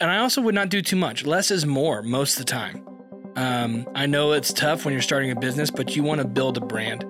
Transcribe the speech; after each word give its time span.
and 0.00 0.10
I 0.10 0.18
also 0.18 0.40
would 0.42 0.54
not 0.54 0.68
do 0.68 0.80
too 0.80 0.96
much. 0.96 1.24
Less 1.26 1.50
is 1.50 1.66
more 1.66 2.02
most 2.02 2.38
of 2.38 2.46
the 2.46 2.52
time. 2.52 2.86
Um, 3.36 3.88
I 3.94 4.06
know 4.06 4.32
it's 4.32 4.52
tough 4.52 4.84
when 4.84 4.92
you're 4.92 5.02
starting 5.02 5.30
a 5.30 5.36
business, 5.36 5.70
but 5.70 5.96
you 5.96 6.02
want 6.02 6.20
to 6.20 6.26
build 6.26 6.56
a 6.56 6.60
brand. 6.60 7.04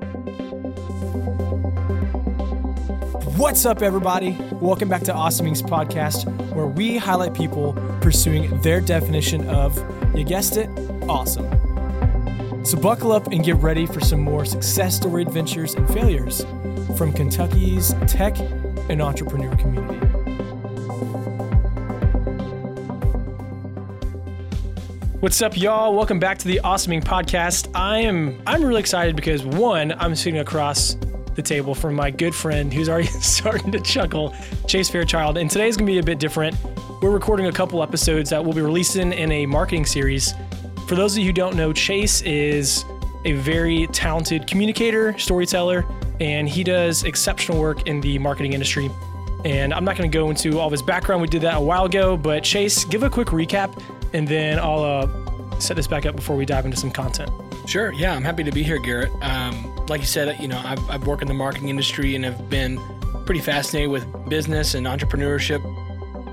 What's 3.36 3.66
up, 3.66 3.82
everybody? 3.82 4.36
Welcome 4.52 4.88
back 4.88 5.02
to 5.02 5.14
Awesome 5.14 5.46
Inc 5.46 5.62
Podcast, 5.68 6.24
where 6.54 6.66
we 6.66 6.96
highlight 6.96 7.34
people 7.34 7.74
pursuing 8.00 8.60
their 8.62 8.80
definition 8.80 9.46
of, 9.48 9.76
you 10.16 10.24
guessed 10.24 10.56
it, 10.56 10.68
awesome. 11.08 11.46
So 12.64 12.78
buckle 12.78 13.12
up 13.12 13.28
and 13.28 13.44
get 13.44 13.56
ready 13.56 13.86
for 13.86 14.00
some 14.00 14.20
more 14.20 14.44
success 14.44 14.96
story 14.96 15.22
adventures 15.22 15.74
and 15.74 15.88
failures 15.88 16.44
from 16.96 17.12
Kentucky's 17.12 17.94
tech 18.06 18.38
and 18.88 19.00
entrepreneur 19.00 19.54
community. 19.56 20.17
What's 25.20 25.42
up, 25.42 25.56
y'all? 25.56 25.96
Welcome 25.96 26.20
back 26.20 26.38
to 26.38 26.46
the 26.46 26.60
Awesome 26.60 26.92
Inc 26.92 27.02
Podcast. 27.02 27.68
I 27.74 27.98
am 27.98 28.40
I'm 28.46 28.62
really 28.62 28.78
excited 28.78 29.16
because 29.16 29.44
one, 29.44 29.90
I'm 29.98 30.14
sitting 30.14 30.38
across 30.38 30.94
the 31.34 31.42
table 31.42 31.74
from 31.74 31.96
my 31.96 32.08
good 32.08 32.32
friend 32.32 32.72
who's 32.72 32.88
already 32.88 33.08
starting 33.20 33.72
to 33.72 33.80
chuckle, 33.80 34.32
Chase 34.68 34.88
Fairchild. 34.88 35.36
And 35.36 35.50
today's 35.50 35.76
gonna 35.76 35.90
be 35.90 35.98
a 35.98 36.04
bit 36.04 36.20
different. 36.20 36.56
We're 37.02 37.10
recording 37.10 37.46
a 37.46 37.52
couple 37.52 37.82
episodes 37.82 38.30
that 38.30 38.44
we'll 38.44 38.54
be 38.54 38.60
releasing 38.60 39.12
in 39.12 39.32
a 39.32 39.44
marketing 39.44 39.86
series. 39.86 40.34
For 40.86 40.94
those 40.94 41.14
of 41.14 41.18
you 41.18 41.24
who 41.24 41.32
don't 41.32 41.56
know, 41.56 41.72
Chase 41.72 42.22
is 42.22 42.84
a 43.24 43.32
very 43.32 43.88
talented 43.88 44.46
communicator, 44.46 45.18
storyteller, 45.18 45.84
and 46.20 46.48
he 46.48 46.62
does 46.62 47.02
exceptional 47.02 47.58
work 47.58 47.88
in 47.88 48.00
the 48.00 48.20
marketing 48.20 48.52
industry. 48.52 48.88
And 49.44 49.74
I'm 49.74 49.84
not 49.84 49.96
to 49.96 50.06
go 50.06 50.30
into 50.30 50.60
all 50.60 50.66
of 50.66 50.72
his 50.72 50.82
background. 50.82 51.22
We 51.22 51.28
did 51.28 51.42
that 51.42 51.56
a 51.56 51.60
while 51.60 51.86
ago, 51.86 52.16
but 52.16 52.44
Chase, 52.44 52.84
give 52.84 53.02
a 53.02 53.10
quick 53.10 53.28
recap, 53.28 53.82
and 54.12 54.26
then 54.26 54.58
I'll 54.58 54.82
uh, 54.82 55.58
set 55.60 55.76
this 55.76 55.86
back 55.86 56.06
up 56.06 56.16
before 56.16 56.36
we 56.36 56.44
dive 56.44 56.64
into 56.64 56.76
some 56.76 56.90
content. 56.90 57.30
Sure. 57.66 57.92
Yeah, 57.92 58.14
I'm 58.14 58.24
happy 58.24 58.44
to 58.44 58.52
be 58.52 58.62
here, 58.62 58.78
Garrett. 58.78 59.12
Um, 59.22 59.76
like 59.88 60.00
you 60.00 60.06
said, 60.06 60.40
you 60.40 60.48
know, 60.48 60.60
I've, 60.64 60.90
I've 60.90 61.06
worked 61.06 61.22
in 61.22 61.28
the 61.28 61.34
marketing 61.34 61.68
industry 61.68 62.14
and 62.14 62.24
have 62.24 62.48
been 62.48 62.80
pretty 63.26 63.40
fascinated 63.40 63.90
with 63.90 64.06
business 64.28 64.74
and 64.74 64.86
entrepreneurship 64.86 65.62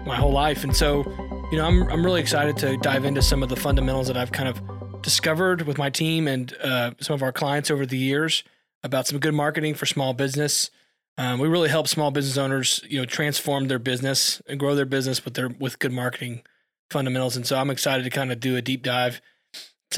my 0.06 0.16
whole 0.16 0.32
life. 0.32 0.64
And 0.64 0.76
so, 0.76 1.04
you 1.52 1.58
know, 1.58 1.66
I'm, 1.66 1.84
I'm 1.90 2.06
really 2.06 2.22
excited 2.22 2.56
to 2.58 2.78
dive 2.78 3.04
into 3.04 3.22
some 3.22 3.44
of 3.44 3.50
the 3.50 3.56
fundamentals 3.58 4.08
that 4.08 4.16
I've 4.16 4.32
kind 4.32 4.48
of 4.48 4.62
discovered 5.02 5.64
with 5.64 5.78
my 5.78 5.90
team 5.90 6.28
and 6.28 6.56
uh, 6.64 6.92
some 7.02 7.14
of 7.14 7.22
our 7.22 7.32
clients 7.32 7.70
over 7.70 7.86
the 7.86 7.98
years 7.98 8.44
about 8.84 9.08
some 9.08 9.20
good 9.20 9.34
marketing 9.34 9.74
for 9.74 9.86
small 9.86 10.14
business. 10.14 10.70
Um, 11.18 11.40
we 11.40 11.48
really 11.48 11.70
help 11.70 11.88
small 11.88 12.12
business 12.12 12.38
owners, 12.38 12.82
you 12.88 13.00
know, 13.00 13.06
transform 13.06 13.68
their 13.68 13.80
business 13.80 14.42
and 14.48 14.60
grow 14.60 14.76
their 14.76 14.86
business 14.86 15.26
with 15.26 15.34
their 15.34 15.50
with 15.50 15.80
good 15.80 15.92
marketing 15.92 16.44
fundamentals. 16.90 17.36
And 17.36 17.46
so 17.46 17.58
I'm 17.58 17.70
excited 17.70 18.04
to 18.04 18.10
kind 18.10 18.32
of 18.32 18.40
do 18.40 18.56
a 18.56 18.62
deep 18.62 18.84
dive, 18.84 19.22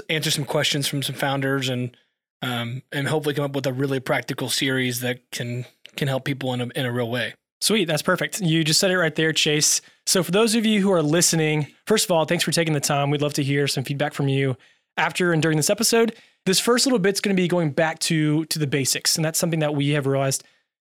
answer 0.10 0.32
some 0.32 0.46
questions 0.46 0.88
from 0.88 1.04
some 1.04 1.16
founders, 1.16 1.70
and 1.70 1.96
um, 2.42 2.84
and 2.92 3.08
hopefully 3.08 3.34
come 3.34 3.46
up 3.46 3.56
with 3.56 3.66
a 3.66 3.74
really 3.74 4.00
practical 4.00 4.50
series 4.50 5.00
that 5.02 5.20
can 5.32 5.66
can 5.96 6.08
help 6.08 6.26
people 6.26 6.54
in 6.54 6.62
a 6.62 6.68
in 6.76 6.86
a 6.86 6.92
real 6.92 7.10
way. 7.10 7.34
Sweet, 7.60 7.86
that's 7.86 8.04
perfect. 8.04 8.40
You 8.40 8.64
just 8.64 8.80
said 8.80 8.92
it 8.92 8.98
right 8.98 9.16
there, 9.16 9.34
Chase. 9.34 9.82
So 10.06 10.22
for 10.22 10.32
those 10.32 10.54
of 10.54 10.66
you 10.66 10.80
who 10.80 10.92
are 10.92 11.02
listening, 11.02 11.68
first 11.88 12.06
of 12.06 12.12
all, 12.12 12.26
thanks 12.26 12.44
for 12.44 12.52
taking 12.52 12.74
the 12.76 12.80
time. 12.80 13.10
We'd 13.10 13.22
love 13.22 13.34
to 13.34 13.44
hear 13.44 13.68
some 13.68 13.84
feedback 13.84 14.14
from 14.14 14.28
you 14.28 14.56
after 14.96 15.34
and 15.34 15.42
during 15.42 15.58
this 15.58 15.72
episode. 15.72 16.16
This 16.46 16.60
first 16.60 16.86
little 16.86 17.00
bit's 17.00 17.20
going 17.20 17.36
to 17.36 17.42
be 17.42 17.48
going 17.48 17.72
back 17.72 17.98
to 18.00 18.46
to 18.46 18.60
the 18.60 18.68
basics, 18.68 19.16
and 19.16 19.26
that's 19.26 19.40
something 19.40 19.60
that 19.60 19.76
we 19.76 19.90
have 19.90 20.06
realized 20.06 20.44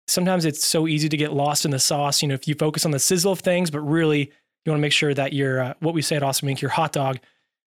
sometimes 0.09 0.45
it's 0.45 0.65
so 0.65 0.89
easy 0.89 1.09
to 1.09 1.17
get 1.17 1.33
lost 1.33 1.65
in 1.65 1.71
the 1.71 1.79
sauce. 1.79 2.23
You 2.23 2.29
know, 2.29 2.35
if 2.35 2.49
you 2.49 2.55
focus 2.55 2.85
on 2.85 2.91
the 2.91 2.99
sizzle 2.99 3.33
of 3.33 3.41
things, 3.41 3.71
but 3.71 3.81
really 3.81 4.33
you 4.64 4.73
want 4.73 4.78
to 4.78 4.83
make 4.83 4.92
sure 4.92 5.14
that 5.14 5.33
your 5.33 5.61
uh, 5.61 5.75
what 5.81 5.95
we 5.95 6.03
say 6.03 6.17
at 6.17 6.23
Awesome 6.23 6.48
Inc. 6.48 6.61
your 6.61 6.70
hot 6.70 6.92
dog, 6.92 7.19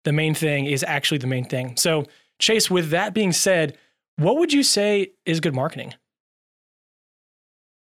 the 0.05 0.13
main 0.13 0.35
thing 0.35 0.67
is 0.67 0.85
actually 0.85 1.19
the 1.19 1.27
main 1.27 1.45
thing. 1.45 1.77
So, 1.77 2.05
Chase, 2.39 2.71
with 2.71 2.91
that 2.91 3.15
being 3.15 3.33
said, 3.33 3.77
what 4.17 4.37
would 4.37 4.53
you 4.53 4.63
say 4.63 5.13
is 5.25 5.41
good 5.41 5.55
marketing? 5.55 5.95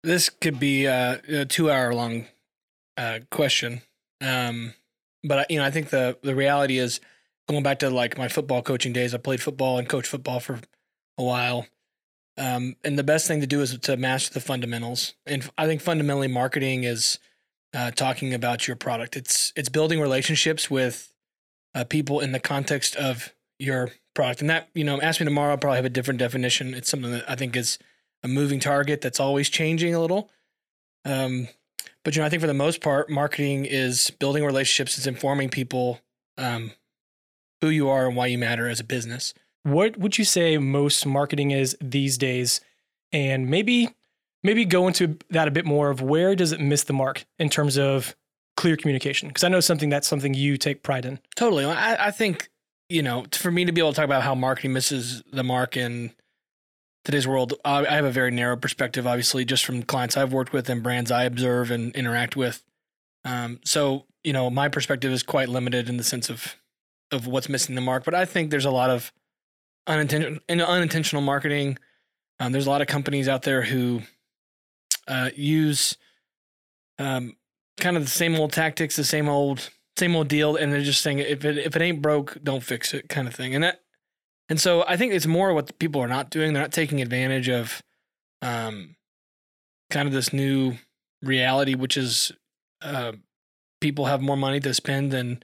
This 0.04 0.30
could 0.30 0.60
be 0.60 0.88
uh, 0.88 1.18
a 1.28 1.46
two-hour 1.46 1.94
long 1.94 2.26
uh, 2.98 3.20
question, 3.32 3.82
um, 4.22 4.74
but 5.24 5.50
you 5.52 5.60
know, 5.60 5.66
I 5.66 5.72
think 5.72 5.90
the 5.90 6.18
the 6.22 6.36
reality 6.36 6.78
is 6.78 7.00
going 7.48 7.64
back 7.64 7.80
to 7.80 7.90
like 7.90 8.18
my 8.18 8.28
football 8.28 8.62
coaching 8.62 8.94
days. 8.94 9.14
I 9.14 9.18
played 9.18 9.42
football 9.42 9.78
and 9.78 9.88
coached 9.88 10.10
football 10.10 10.40
for 10.40 10.60
a 11.18 11.24
while. 11.24 11.66
Um, 12.38 12.76
and 12.84 12.98
the 13.00 13.04
best 13.04 13.28
thing 13.28 13.42
to 13.42 13.48
do 13.48 13.62
is 13.62 13.78
to 13.78 13.98
master 13.98 14.34
the 14.34 14.40
fundamentals. 14.40 15.16
And 15.26 15.50
I 15.58 15.66
think 15.66 15.82
fundamentally, 15.82 16.28
marketing 16.28 16.84
is 16.84 17.18
uh, 17.74 17.92
talking 17.92 18.34
about 18.34 18.68
your 18.68 18.76
product. 18.76 19.16
It's 19.16 19.54
it's 19.56 19.70
building 19.70 20.00
relationships 20.00 20.70
with 20.70 21.14
uh, 21.76 21.84
people 21.84 22.20
in 22.20 22.32
the 22.32 22.40
context 22.40 22.96
of 22.96 23.34
your 23.60 23.92
product. 24.14 24.42
And 24.42 24.50
that 24.50 24.70
you 24.74 24.84
know, 24.84 25.00
ask 25.02 25.20
me 25.20 25.26
tomorrow. 25.26 25.52
I'll 25.52 25.58
probably 25.58 25.78
have 25.78 25.86
a 25.86 25.90
different 25.90 26.20
definition. 26.20 26.74
It's 26.74 26.90
something 26.90 27.12
that 27.12 27.30
I 27.30 27.36
think 27.36 27.56
is 27.56 27.78
a 28.24 28.28
moving 28.28 28.60
target 28.60 29.02
that's 29.02 29.20
always 29.20 29.50
changing 29.50 29.94
a 29.94 30.00
little. 30.00 30.30
Um, 31.06 31.48
but 32.04 32.16
you 32.16 32.22
know, 32.22 32.26
I 32.26 32.30
think 32.30 32.42
for 32.42 32.48
the 32.48 32.54
most 32.54 32.82
part, 32.82 33.10
marketing 33.10 33.66
is 33.66 34.12
building 34.12 34.44
relationships. 34.44 34.98
It's 34.98 35.08
informing 35.08 35.50
people 35.50 36.00
um, 36.38 36.72
who 37.62 37.70
you 37.70 37.90
are 37.90 38.08
and 38.08 38.16
why 38.16 38.28
you 38.28 38.38
matter 38.38 38.68
as 38.68 38.80
a 38.80 38.84
business. 38.84 39.34
What 39.64 39.98
would 39.98 40.18
you 40.18 40.24
say 40.24 40.58
most 40.58 41.06
marketing 41.06 41.52
is 41.52 41.76
these 41.82 42.18
days? 42.18 42.62
And 43.12 43.50
maybe 43.50 43.90
maybe 44.48 44.64
go 44.64 44.88
into 44.88 45.18
that 45.30 45.50
a 45.50 45.52
bit 45.52 45.66
more 45.66 45.90
of 45.90 46.02
where 46.02 46.34
does 46.34 46.54
it 46.54 46.62
miss 46.62 46.86
the 46.86 46.94
mark 46.94 47.26
in 47.38 47.50
terms 47.50 47.78
of 47.78 48.16
clear 48.56 48.78
communication? 48.78 49.28
Because 49.28 49.44
I 49.44 49.50
know 49.50 49.60
something 49.60 49.90
that's 49.90 50.08
something 50.08 50.34
you 50.34 50.56
take 50.56 50.84
pride 50.84 51.06
in. 51.06 51.20
Totally. 51.36 51.66
I, 51.66 52.08
I 52.08 52.12
think, 52.12 52.50
you 52.88 53.04
know, 53.04 53.26
for 53.34 53.52
me 53.52 53.66
to 53.66 53.74
be 53.74 53.82
able 53.82 53.92
to 53.92 53.96
talk 53.98 54.06
about 54.06 54.24
how 54.24 54.34
marketing 54.34 54.72
misses 54.72 55.22
the 55.32 55.44
mark 55.44 55.76
in 55.76 56.14
today's 57.04 57.28
world, 57.28 57.56
I, 57.66 57.86
I 57.86 57.96
have 57.96 58.06
a 58.06 58.12
very 58.12 58.32
narrow 58.32 58.56
perspective, 58.56 59.06
obviously, 59.06 59.44
just 59.44 59.66
from 59.66 59.84
clients 59.84 60.16
I've 60.16 60.32
worked 60.32 60.54
with 60.54 60.70
and 60.70 60.82
brands 60.82 61.12
I 61.12 61.26
observe 61.26 61.70
and 61.70 61.94
interact 61.94 62.38
with. 62.38 62.64
Um, 63.26 63.60
so, 63.66 64.06
you 64.24 64.32
know, 64.32 64.50
my 64.50 64.70
perspective 64.70 65.12
is 65.12 65.24
quite 65.24 65.50
limited 65.50 65.90
in 65.90 65.98
the 65.98 66.04
sense 66.04 66.30
of 66.30 66.56
of 67.12 67.28
what's 67.28 67.50
missing 67.50 67.76
the 67.76 67.82
mark. 67.82 68.04
But 68.04 68.16
I 68.16 68.26
think 68.26 68.50
there's 68.50 68.66
a 68.66 68.72
lot 68.72 68.90
of 68.90 69.12
unintentional 69.88 70.40
unintentional 70.50 71.22
marketing. 71.22 71.78
Um, 72.40 72.52
there's 72.52 72.68
a 72.68 72.70
lot 72.70 72.82
of 72.82 72.88
companies 72.88 73.28
out 73.28 73.44
there 73.44 73.62
who 73.62 74.02
uh, 75.08 75.30
use 75.36 75.98
um, 77.00 77.36
kind 77.80 77.98
of 77.98 78.04
the 78.04 78.10
same 78.10 78.36
old 78.36 78.52
tactics, 78.52 78.96
the 78.96 79.04
same 79.04 79.30
old 79.30 79.70
same 79.98 80.16
old 80.16 80.28
deal, 80.28 80.56
and 80.56 80.72
they're 80.72 80.82
just 80.82 81.02
saying 81.02 81.20
if 81.20 81.44
it 81.46 81.58
if 81.58 81.76
it 81.76 81.82
ain't 81.82 82.02
broke, 82.02 82.38
don't 82.44 82.64
fix 82.64 82.94
it, 82.94 83.10
kind 83.10 83.28
of 83.28 83.36
thing. 83.36 83.56
And 83.56 83.64
that 83.64 83.82
and 84.50 84.60
so 84.60 84.84
I 84.88 84.98
think 84.98 85.14
it's 85.14 85.28
more 85.28 85.54
what 85.54 85.78
people 85.80 86.02
are 86.02 86.08
not 86.08 86.30
doing. 86.30 86.54
They're 86.54 86.62
not 86.62 86.72
taking 86.72 87.02
advantage 87.02 87.50
of 87.50 87.82
um, 88.42 88.96
kind 89.90 90.08
of 90.08 90.14
this 90.14 90.32
new 90.32 90.78
reality, 91.22 91.76
which 91.76 91.98
is 91.98 92.32
uh, 92.82 93.14
people 93.82 94.06
have 94.06 94.22
more 94.22 94.38
money 94.38 94.60
to 94.62 94.74
spend 94.74 95.12
than 95.12 95.44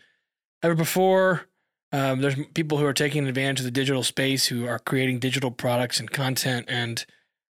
ever 0.61 0.75
before. 0.75 1.47
Um, 1.91 2.21
there's 2.21 2.35
people 2.55 2.77
who 2.79 2.85
are 2.85 2.93
taking 2.93 3.27
advantage 3.27 3.59
of 3.59 3.65
the 3.65 3.71
digital 3.71 4.03
space 4.03 4.47
who 4.47 4.65
are 4.65 4.79
creating 4.79 5.19
digital 5.19 5.51
products 5.51 5.99
and 5.99 6.09
content 6.09 6.65
and 6.67 7.05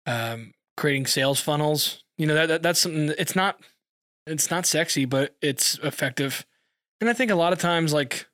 um, 0.05 0.53
creating 0.77 1.07
sales 1.07 1.41
funnels. 1.41 2.03
You 2.17 2.27
know 2.27 2.35
that, 2.35 2.47
that 2.47 2.63
that's 2.63 2.79
something. 2.79 3.13
It's 3.17 3.35
not 3.35 3.59
it's 4.25 4.49
not 4.49 4.65
sexy, 4.65 5.05
but 5.05 5.35
it's 5.41 5.77
effective. 5.79 6.45
And 7.01 7.09
I 7.09 7.13
think 7.13 7.31
a 7.31 7.35
lot 7.35 7.53
of 7.53 7.59
times, 7.59 7.93
like 7.93 8.27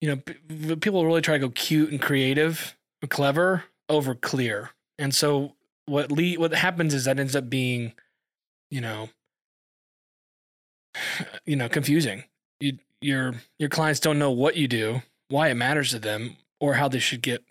you 0.00 0.08
know, 0.08 0.76
people 0.76 1.04
really 1.04 1.20
try 1.20 1.34
to 1.34 1.40
go 1.40 1.50
cute 1.50 1.90
and 1.90 2.00
creative, 2.00 2.76
clever 3.08 3.64
over 3.88 4.14
clear. 4.14 4.70
And 4.98 5.14
so 5.14 5.54
what 5.86 6.12
le- 6.12 6.38
what 6.38 6.52
happens 6.52 6.94
is 6.94 7.04
that 7.04 7.18
ends 7.18 7.34
up 7.34 7.50
being, 7.50 7.92
you 8.70 8.80
know, 8.80 9.08
you 11.44 11.56
know, 11.56 11.68
confusing. 11.68 12.24
You 12.60 12.78
your 13.00 13.34
your 13.58 13.68
clients 13.68 14.00
don't 14.00 14.18
know 14.18 14.30
what 14.30 14.56
you 14.56 14.68
do, 14.68 15.02
why 15.28 15.48
it 15.48 15.54
matters 15.54 15.90
to 15.90 15.98
them, 15.98 16.36
or 16.60 16.74
how 16.74 16.88
they 16.88 16.98
should 16.98 17.22
get 17.22 17.44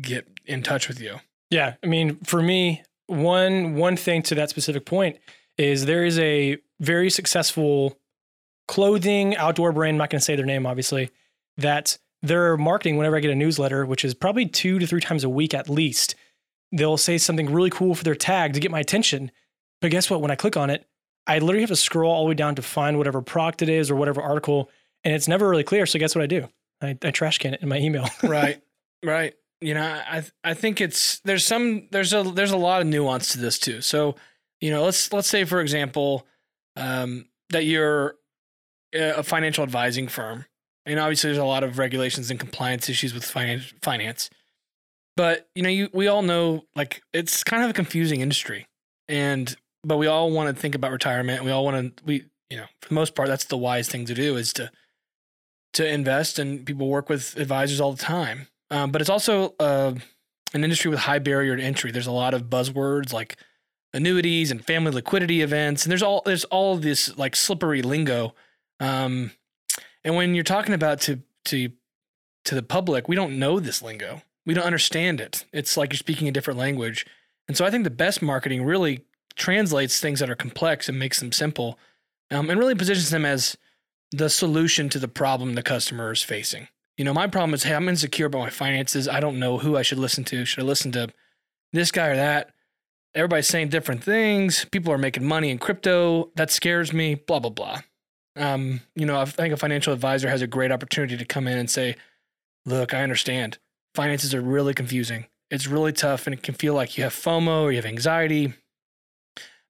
get 0.00 0.26
in 0.46 0.62
touch 0.62 0.88
with 0.88 1.00
you. 1.00 1.16
Yeah, 1.50 1.74
I 1.82 1.86
mean, 1.86 2.16
for 2.24 2.42
me, 2.42 2.82
one 3.08 3.74
one 3.74 3.96
thing 3.96 4.22
to 4.24 4.34
that 4.36 4.50
specific 4.50 4.84
point 4.84 5.18
is 5.56 5.86
there 5.86 6.04
is 6.04 6.18
a 6.18 6.58
very 6.78 7.10
successful 7.10 7.98
clothing 8.68 9.36
outdoor 9.36 9.72
brand. 9.72 9.94
I'm 9.94 9.98
not 9.98 10.10
going 10.10 10.20
to 10.20 10.24
say 10.24 10.36
their 10.36 10.46
name, 10.46 10.66
obviously. 10.66 11.10
That 11.56 11.98
their 12.22 12.56
marketing, 12.56 12.96
whenever 12.96 13.16
I 13.16 13.20
get 13.20 13.30
a 13.30 13.34
newsletter, 13.34 13.84
which 13.84 14.04
is 14.04 14.14
probably 14.14 14.46
two 14.46 14.78
to 14.78 14.86
three 14.86 15.00
times 15.00 15.24
a 15.24 15.28
week 15.28 15.54
at 15.54 15.68
least, 15.68 16.14
they'll 16.70 16.96
say 16.96 17.18
something 17.18 17.50
really 17.50 17.70
cool 17.70 17.94
for 17.94 18.04
their 18.04 18.14
tag 18.14 18.52
to 18.52 18.60
get 18.60 18.70
my 18.70 18.80
attention. 18.80 19.32
But 19.80 19.90
guess 19.90 20.10
what? 20.10 20.20
When 20.20 20.30
I 20.30 20.36
click 20.36 20.56
on 20.56 20.70
it, 20.70 20.86
I 21.26 21.38
literally 21.38 21.60
have 21.60 21.70
to 21.70 21.76
scroll 21.76 22.12
all 22.12 22.24
the 22.24 22.28
way 22.28 22.34
down 22.34 22.54
to 22.56 22.62
find 22.62 22.98
whatever 22.98 23.20
product 23.22 23.62
it 23.62 23.68
is 23.68 23.90
or 23.90 23.96
whatever 23.96 24.22
article, 24.22 24.70
and 25.04 25.14
it's 25.14 25.28
never 25.28 25.48
really 25.48 25.64
clear. 25.64 25.86
So 25.86 25.98
guess 25.98 26.14
what 26.14 26.22
I 26.22 26.26
do? 26.26 26.48
I, 26.80 26.96
I 27.02 27.10
trash 27.10 27.38
can 27.38 27.54
it 27.54 27.62
in 27.62 27.68
my 27.68 27.78
email. 27.78 28.08
right, 28.22 28.62
right. 29.04 29.34
You 29.60 29.74
know, 29.74 29.82
I 29.82 30.24
I 30.44 30.54
think 30.54 30.80
it's 30.80 31.20
there's 31.20 31.44
some 31.44 31.88
there's 31.90 32.12
a 32.12 32.22
there's 32.22 32.52
a 32.52 32.56
lot 32.56 32.80
of 32.80 32.86
nuance 32.86 33.32
to 33.32 33.38
this 33.38 33.58
too. 33.58 33.80
So 33.80 34.14
you 34.60 34.70
know, 34.70 34.84
let's 34.84 35.12
let's 35.12 35.28
say 35.28 35.44
for 35.44 35.60
example 35.60 36.26
um, 36.76 37.26
that 37.50 37.64
you're 37.64 38.16
a 38.94 39.22
financial 39.22 39.64
advising 39.64 40.08
firm, 40.08 40.46
and 40.86 40.98
obviously 40.98 41.28
there's 41.28 41.38
a 41.38 41.44
lot 41.44 41.64
of 41.64 41.78
regulations 41.78 42.30
and 42.30 42.38
compliance 42.38 42.88
issues 42.88 43.12
with 43.12 43.24
finance. 43.24 43.72
Finance, 43.82 44.30
but 45.16 45.48
you 45.54 45.62
know, 45.62 45.68
you 45.68 45.88
we 45.92 46.06
all 46.06 46.22
know 46.22 46.62
like 46.76 47.02
it's 47.12 47.42
kind 47.42 47.64
of 47.64 47.70
a 47.70 47.74
confusing 47.74 48.20
industry, 48.20 48.68
and 49.08 49.56
but 49.84 49.96
we 49.96 50.06
all 50.06 50.30
want 50.30 50.54
to 50.54 50.60
think 50.60 50.74
about 50.74 50.92
retirement. 50.92 51.44
We 51.44 51.50
all 51.50 51.64
want 51.64 51.96
to 51.96 52.04
we 52.04 52.24
you 52.48 52.56
know 52.56 52.66
for 52.80 52.88
the 52.90 52.94
most 52.94 53.14
part 53.14 53.28
that's 53.28 53.44
the 53.44 53.56
wise 53.56 53.88
thing 53.88 54.06
to 54.06 54.14
do 54.14 54.36
is 54.36 54.52
to 54.54 54.70
to 55.74 55.86
invest, 55.86 56.38
and 56.38 56.64
people 56.64 56.88
work 56.88 57.08
with 57.08 57.36
advisors 57.36 57.80
all 57.80 57.92
the 57.92 58.02
time. 58.02 58.48
Um, 58.70 58.90
but 58.90 59.00
it's 59.00 59.10
also 59.10 59.54
uh, 59.58 59.94
an 60.52 60.64
industry 60.64 60.90
with 60.90 61.00
high 61.00 61.18
barrier 61.18 61.56
to 61.56 61.62
entry. 61.62 61.90
There's 61.90 62.06
a 62.06 62.12
lot 62.12 62.34
of 62.34 62.44
buzzwords 62.44 63.12
like 63.12 63.36
annuities 63.94 64.50
and 64.50 64.64
family 64.64 64.92
liquidity 64.92 65.40
events, 65.42 65.84
and 65.84 65.90
there's 65.90 66.02
all 66.02 66.22
there's 66.24 66.44
all 66.44 66.76
this 66.76 67.16
like 67.16 67.34
slippery 67.34 67.82
lingo. 67.82 68.34
Um, 68.80 69.32
and 70.04 70.14
when 70.14 70.34
you're 70.34 70.44
talking 70.44 70.74
about 70.74 71.00
to 71.02 71.20
to 71.46 71.70
to 72.44 72.54
the 72.54 72.62
public, 72.62 73.08
we 73.08 73.16
don't 73.16 73.38
know 73.38 73.60
this 73.60 73.82
lingo. 73.82 74.22
We 74.46 74.54
don't 74.54 74.64
understand 74.64 75.20
it. 75.20 75.44
It's 75.52 75.76
like 75.76 75.92
you're 75.92 75.98
speaking 75.98 76.28
a 76.28 76.32
different 76.32 76.58
language. 76.58 77.04
And 77.48 77.56
so 77.56 77.64
I 77.64 77.70
think 77.70 77.84
the 77.84 77.90
best 77.90 78.22
marketing 78.22 78.64
really 78.64 79.04
translates 79.36 80.00
things 80.00 80.20
that 80.20 80.30
are 80.30 80.34
complex 80.34 80.88
and 80.88 80.98
makes 80.98 81.20
them 81.20 81.32
simple, 81.32 81.78
um, 82.30 82.50
and 82.50 82.58
really 82.58 82.74
positions 82.74 83.10
them 83.10 83.24
as 83.24 83.56
the 84.10 84.30
solution 84.30 84.88
to 84.88 84.98
the 84.98 85.08
problem 85.08 85.54
the 85.54 85.62
customer 85.62 86.12
is 86.12 86.22
facing. 86.22 86.68
You 86.98 87.04
know, 87.04 87.14
my 87.14 87.28
problem 87.28 87.54
is, 87.54 87.62
hey, 87.62 87.74
I'm 87.74 87.88
insecure 87.88 88.26
about 88.26 88.40
my 88.40 88.50
finances. 88.50 89.06
I 89.06 89.20
don't 89.20 89.38
know 89.38 89.58
who 89.58 89.76
I 89.76 89.82
should 89.82 90.00
listen 90.00 90.24
to. 90.24 90.44
Should 90.44 90.64
I 90.64 90.66
listen 90.66 90.90
to 90.92 91.08
this 91.72 91.92
guy 91.92 92.08
or 92.08 92.16
that? 92.16 92.50
Everybody's 93.14 93.46
saying 93.46 93.68
different 93.68 94.02
things. 94.02 94.66
People 94.72 94.92
are 94.92 94.98
making 94.98 95.24
money 95.24 95.50
in 95.50 95.58
crypto. 95.58 96.32
That 96.34 96.50
scares 96.50 96.92
me. 96.92 97.14
Blah 97.14 97.38
blah 97.38 97.50
blah. 97.50 97.80
Um, 98.36 98.80
you 98.96 99.06
know, 99.06 99.18
I 99.18 99.24
think 99.24 99.54
a 99.54 99.56
financial 99.56 99.92
advisor 99.92 100.28
has 100.28 100.42
a 100.42 100.48
great 100.48 100.72
opportunity 100.72 101.16
to 101.16 101.24
come 101.24 101.46
in 101.46 101.56
and 101.56 101.70
say, 101.70 101.94
"Look, 102.66 102.92
I 102.92 103.02
understand. 103.02 103.58
Finances 103.94 104.34
are 104.34 104.40
really 104.40 104.74
confusing. 104.74 105.26
It's 105.50 105.68
really 105.68 105.92
tough, 105.92 106.26
and 106.26 106.34
it 106.34 106.42
can 106.42 106.54
feel 106.54 106.74
like 106.74 106.98
you 106.98 107.04
have 107.04 107.14
FOMO 107.14 107.62
or 107.62 107.70
you 107.70 107.76
have 107.76 107.86
anxiety. 107.86 108.54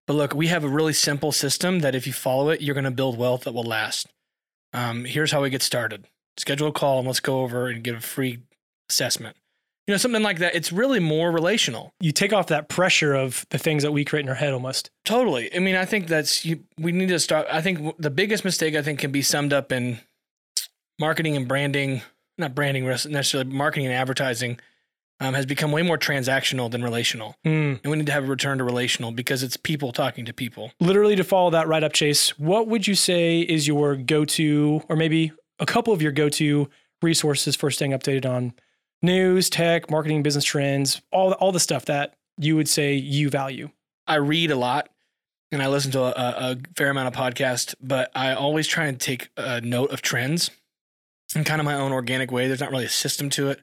But 0.06 0.14
look, 0.14 0.34
we 0.34 0.46
have 0.46 0.64
a 0.64 0.68
really 0.68 0.94
simple 0.94 1.32
system 1.32 1.80
that 1.80 1.94
if 1.94 2.06
you 2.06 2.14
follow 2.14 2.48
it, 2.48 2.62
you're 2.62 2.74
going 2.74 2.84
to 2.84 2.90
build 2.90 3.18
wealth 3.18 3.44
that 3.44 3.52
will 3.52 3.62
last. 3.62 4.06
Um, 4.72 5.04
here's 5.04 5.32
how 5.32 5.42
we 5.42 5.50
get 5.50 5.62
started. 5.62 6.06
Schedule 6.38 6.68
a 6.68 6.72
call 6.72 6.98
and 6.98 7.06
let's 7.06 7.20
go 7.20 7.42
over 7.42 7.68
and 7.68 7.82
get 7.82 7.94
a 7.94 8.00
free 8.00 8.40
assessment. 8.88 9.36
You 9.86 9.94
know, 9.94 9.98
something 9.98 10.22
like 10.22 10.38
that. 10.38 10.54
It's 10.54 10.70
really 10.70 11.00
more 11.00 11.32
relational. 11.32 11.94
You 11.98 12.12
take 12.12 12.34
off 12.34 12.48
that 12.48 12.68
pressure 12.68 13.14
of 13.14 13.46
the 13.48 13.56
things 13.56 13.82
that 13.82 13.92
we 13.92 14.04
create 14.04 14.24
in 14.24 14.28
our 14.28 14.34
head 14.34 14.52
almost. 14.52 14.90
Totally. 15.06 15.54
I 15.54 15.60
mean, 15.60 15.76
I 15.76 15.86
think 15.86 16.08
that's 16.08 16.44
you. 16.44 16.64
We 16.78 16.92
need 16.92 17.08
to 17.08 17.18
start. 17.18 17.46
I 17.50 17.62
think 17.62 17.96
the 17.98 18.10
biggest 18.10 18.44
mistake 18.44 18.74
I 18.76 18.82
think 18.82 18.98
can 18.98 19.10
be 19.10 19.22
summed 19.22 19.54
up 19.54 19.72
in 19.72 19.98
marketing 21.00 21.36
and 21.36 21.48
branding, 21.48 22.02
not 22.36 22.54
branding 22.54 22.84
necessarily, 22.84 23.50
marketing 23.50 23.86
and 23.86 23.94
advertising 23.94 24.60
um, 25.20 25.34
has 25.34 25.46
become 25.46 25.72
way 25.72 25.82
more 25.82 25.98
transactional 25.98 26.70
than 26.70 26.82
relational. 26.82 27.36
Mm. 27.44 27.80
And 27.82 27.90
we 27.90 27.96
need 27.96 28.06
to 28.06 28.12
have 28.12 28.24
a 28.24 28.28
return 28.28 28.58
to 28.58 28.64
relational 28.64 29.10
because 29.10 29.42
it's 29.42 29.56
people 29.56 29.92
talking 29.92 30.24
to 30.26 30.32
people. 30.32 30.70
Literally, 30.80 31.16
to 31.16 31.24
follow 31.24 31.50
that 31.50 31.66
right 31.66 31.82
up, 31.82 31.92
Chase, 31.92 32.38
what 32.38 32.68
would 32.68 32.86
you 32.86 32.94
say 32.94 33.40
is 33.40 33.66
your 33.66 33.96
go 33.96 34.24
to, 34.24 34.82
or 34.88 34.96
maybe 34.96 35.32
a 35.58 35.66
couple 35.66 35.92
of 35.92 36.02
your 36.02 36.12
go 36.12 36.28
to 36.28 36.68
resources 37.02 37.56
for 37.56 37.70
staying 37.70 37.92
updated 37.92 38.28
on 38.28 38.52
news, 39.02 39.48
tech, 39.50 39.90
marketing, 39.90 40.22
business 40.22 40.44
trends, 40.44 41.00
all, 41.12 41.32
all 41.32 41.52
the 41.52 41.60
stuff 41.60 41.84
that 41.86 42.14
you 42.36 42.56
would 42.56 42.68
say 42.68 42.94
you 42.94 43.30
value? 43.30 43.70
I 44.06 44.16
read 44.16 44.50
a 44.50 44.56
lot 44.56 44.88
and 45.52 45.62
I 45.62 45.68
listen 45.68 45.90
to 45.92 46.00
a, 46.00 46.50
a 46.50 46.56
fair 46.76 46.90
amount 46.90 47.08
of 47.08 47.14
podcasts, 47.14 47.74
but 47.80 48.10
I 48.14 48.34
always 48.34 48.66
try 48.66 48.86
and 48.86 48.98
take 49.00 49.30
a 49.36 49.60
note 49.60 49.90
of 49.90 50.02
trends 50.02 50.50
in 51.34 51.44
kind 51.44 51.60
of 51.60 51.64
my 51.64 51.74
own 51.74 51.92
organic 51.92 52.30
way. 52.30 52.46
There's 52.46 52.60
not 52.60 52.70
really 52.70 52.86
a 52.86 52.90
system 52.90 53.30
to 53.30 53.50
it, 53.50 53.60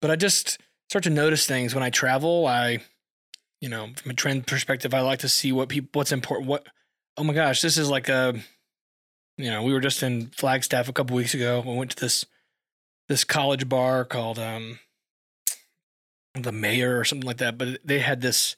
but 0.00 0.10
I 0.10 0.16
just 0.16 0.58
start 0.88 1.04
to 1.04 1.10
notice 1.10 1.46
things 1.46 1.74
when 1.74 1.84
I 1.84 1.90
travel. 1.90 2.46
I, 2.46 2.78
you 3.60 3.68
know, 3.68 3.90
from 3.96 4.10
a 4.10 4.14
trend 4.14 4.46
perspective, 4.46 4.92
I 4.94 5.00
like 5.00 5.20
to 5.20 5.28
see 5.28 5.52
what 5.52 5.68
people, 5.68 5.88
what's 5.92 6.12
important. 6.12 6.48
What, 6.48 6.66
oh 7.16 7.24
my 7.24 7.32
gosh, 7.32 7.62
this 7.62 7.76
is 7.76 7.88
like 7.88 8.08
a, 8.08 8.34
you 9.42 9.50
know, 9.50 9.62
we 9.64 9.72
were 9.72 9.80
just 9.80 10.02
in 10.02 10.28
Flagstaff 10.28 10.88
a 10.88 10.92
couple 10.92 11.16
weeks 11.16 11.34
ago. 11.34 11.62
We 11.66 11.74
went 11.74 11.90
to 11.90 12.00
this 12.00 12.24
this 13.08 13.24
college 13.24 13.68
bar 13.68 14.04
called 14.04 14.38
um 14.38 14.78
the 16.34 16.52
Mayor 16.52 16.98
or 16.98 17.04
something 17.04 17.26
like 17.26 17.38
that. 17.38 17.58
But 17.58 17.80
they 17.84 17.98
had 17.98 18.20
this 18.20 18.54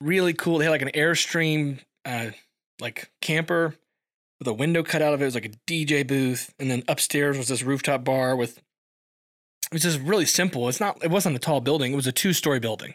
really 0.00 0.34
cool. 0.34 0.58
They 0.58 0.64
had 0.64 0.72
like 0.72 0.82
an 0.82 0.90
airstream, 0.90 1.78
uh, 2.04 2.30
like 2.80 3.10
camper 3.20 3.76
with 4.40 4.48
a 4.48 4.52
window 4.52 4.82
cut 4.82 5.00
out 5.00 5.14
of 5.14 5.20
it. 5.20 5.24
It 5.24 5.28
was 5.28 5.34
like 5.36 5.46
a 5.46 5.70
DJ 5.70 6.06
booth, 6.06 6.52
and 6.58 6.68
then 6.68 6.82
upstairs 6.88 7.38
was 7.38 7.48
this 7.48 7.62
rooftop 7.62 8.04
bar 8.04 8.34
with. 8.34 8.58
It 9.70 9.74
was 9.74 9.82
just 9.82 10.00
really 10.00 10.26
simple. 10.26 10.68
It's 10.68 10.80
not. 10.80 11.02
It 11.04 11.10
wasn't 11.10 11.36
a 11.36 11.38
tall 11.38 11.60
building. 11.60 11.92
It 11.92 11.96
was 11.96 12.06
a 12.08 12.12
two 12.12 12.32
story 12.32 12.58
building, 12.58 12.94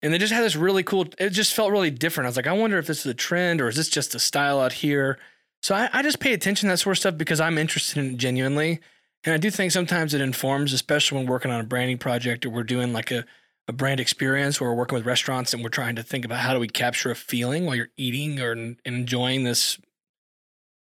and 0.00 0.12
they 0.12 0.18
just 0.18 0.32
had 0.32 0.44
this 0.44 0.54
really 0.54 0.84
cool. 0.84 1.06
It 1.18 1.30
just 1.30 1.54
felt 1.54 1.72
really 1.72 1.90
different. 1.90 2.26
I 2.26 2.28
was 2.28 2.36
like, 2.36 2.46
I 2.46 2.52
wonder 2.52 2.78
if 2.78 2.86
this 2.86 3.00
is 3.00 3.06
a 3.06 3.14
trend 3.14 3.60
or 3.60 3.68
is 3.68 3.76
this 3.76 3.88
just 3.88 4.14
a 4.14 4.20
style 4.20 4.60
out 4.60 4.74
here. 4.74 5.18
So 5.64 5.74
I, 5.74 5.88
I 5.94 6.02
just 6.02 6.20
pay 6.20 6.34
attention 6.34 6.68
to 6.68 6.74
that 6.74 6.76
sort 6.76 6.92
of 6.92 6.98
stuff 6.98 7.16
because 7.16 7.40
I'm 7.40 7.56
interested 7.56 7.98
in 7.98 8.12
it 8.12 8.16
genuinely. 8.18 8.80
And 9.24 9.32
I 9.32 9.38
do 9.38 9.50
think 9.50 9.72
sometimes 9.72 10.12
it 10.12 10.20
informs, 10.20 10.74
especially 10.74 11.16
when 11.16 11.26
working 11.26 11.50
on 11.50 11.58
a 11.58 11.64
branding 11.64 11.96
project 11.96 12.44
or 12.44 12.50
we're 12.50 12.64
doing 12.64 12.92
like 12.92 13.10
a, 13.10 13.24
a 13.66 13.72
brand 13.72 13.98
experience 13.98 14.60
or 14.60 14.68
we're 14.68 14.76
working 14.76 14.96
with 14.96 15.06
restaurants 15.06 15.54
and 15.54 15.62
we're 15.62 15.70
trying 15.70 15.96
to 15.96 16.02
think 16.02 16.26
about 16.26 16.40
how 16.40 16.52
do 16.52 16.60
we 16.60 16.68
capture 16.68 17.10
a 17.10 17.14
feeling 17.14 17.64
while 17.64 17.76
you're 17.76 17.88
eating 17.96 18.42
or 18.42 18.74
enjoying 18.84 19.44
this 19.44 19.78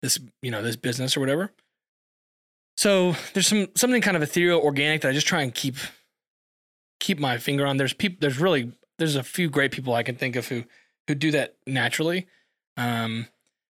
this 0.03 0.19
you 0.43 0.51
know 0.51 0.63
this 0.63 0.75
business 0.75 1.17
or 1.17 1.21
whatever. 1.21 1.53
So 2.77 3.15
there's 3.35 3.47
some 3.47 3.69
something 3.77 4.03
kind 4.03 4.17
of 4.17 4.23
ethereal, 4.25 4.61
organic 4.61 5.03
that 5.03 5.11
I 5.11 5.13
just 5.13 5.29
try 5.29 5.43
and 5.43 5.55
keep 5.55 5.77
keep 6.99 7.21
my 7.21 7.39
finger 7.39 7.69
on. 7.69 7.77
There's 7.77 7.93
people. 7.93 8.19
There's 8.21 8.41
really 8.41 8.73
there's 8.99 9.15
a 9.15 9.23
few 9.23 9.49
great 9.49 9.71
people 9.71 9.95
I 9.95 10.03
can 10.03 10.17
think 10.17 10.35
of 10.35 10.49
who 10.49 10.65
who 11.07 11.15
do 11.15 11.31
that 11.31 11.55
naturally. 11.69 12.27
Um, 12.77 13.29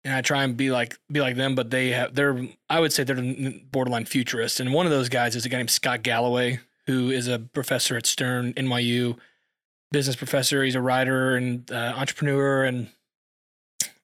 and 0.06 0.14
I 0.14 0.20
try 0.20 0.44
and 0.44 0.56
be 0.56 0.70
like 0.70 0.96
be 1.10 1.20
like 1.20 1.34
them, 1.34 1.56
but 1.56 1.70
they 1.70 1.90
have 1.90 2.14
they're 2.14 2.46
I 2.70 2.78
would 2.78 2.92
say 2.92 3.02
they're 3.02 3.52
borderline 3.72 4.04
futurists. 4.04 4.60
And 4.60 4.72
one 4.72 4.86
of 4.86 4.92
those 4.92 5.08
guys 5.08 5.34
is 5.34 5.44
a 5.44 5.48
guy 5.48 5.56
named 5.56 5.70
Scott 5.70 6.02
Galloway, 6.02 6.60
who 6.86 7.10
is 7.10 7.26
a 7.26 7.40
professor 7.40 7.96
at 7.96 8.06
Stern 8.06 8.52
NYU, 8.54 9.18
business 9.90 10.14
professor. 10.14 10.62
He's 10.62 10.76
a 10.76 10.80
writer 10.80 11.34
and 11.34 11.70
uh, 11.72 11.94
entrepreneur 11.96 12.62
and 12.62 12.88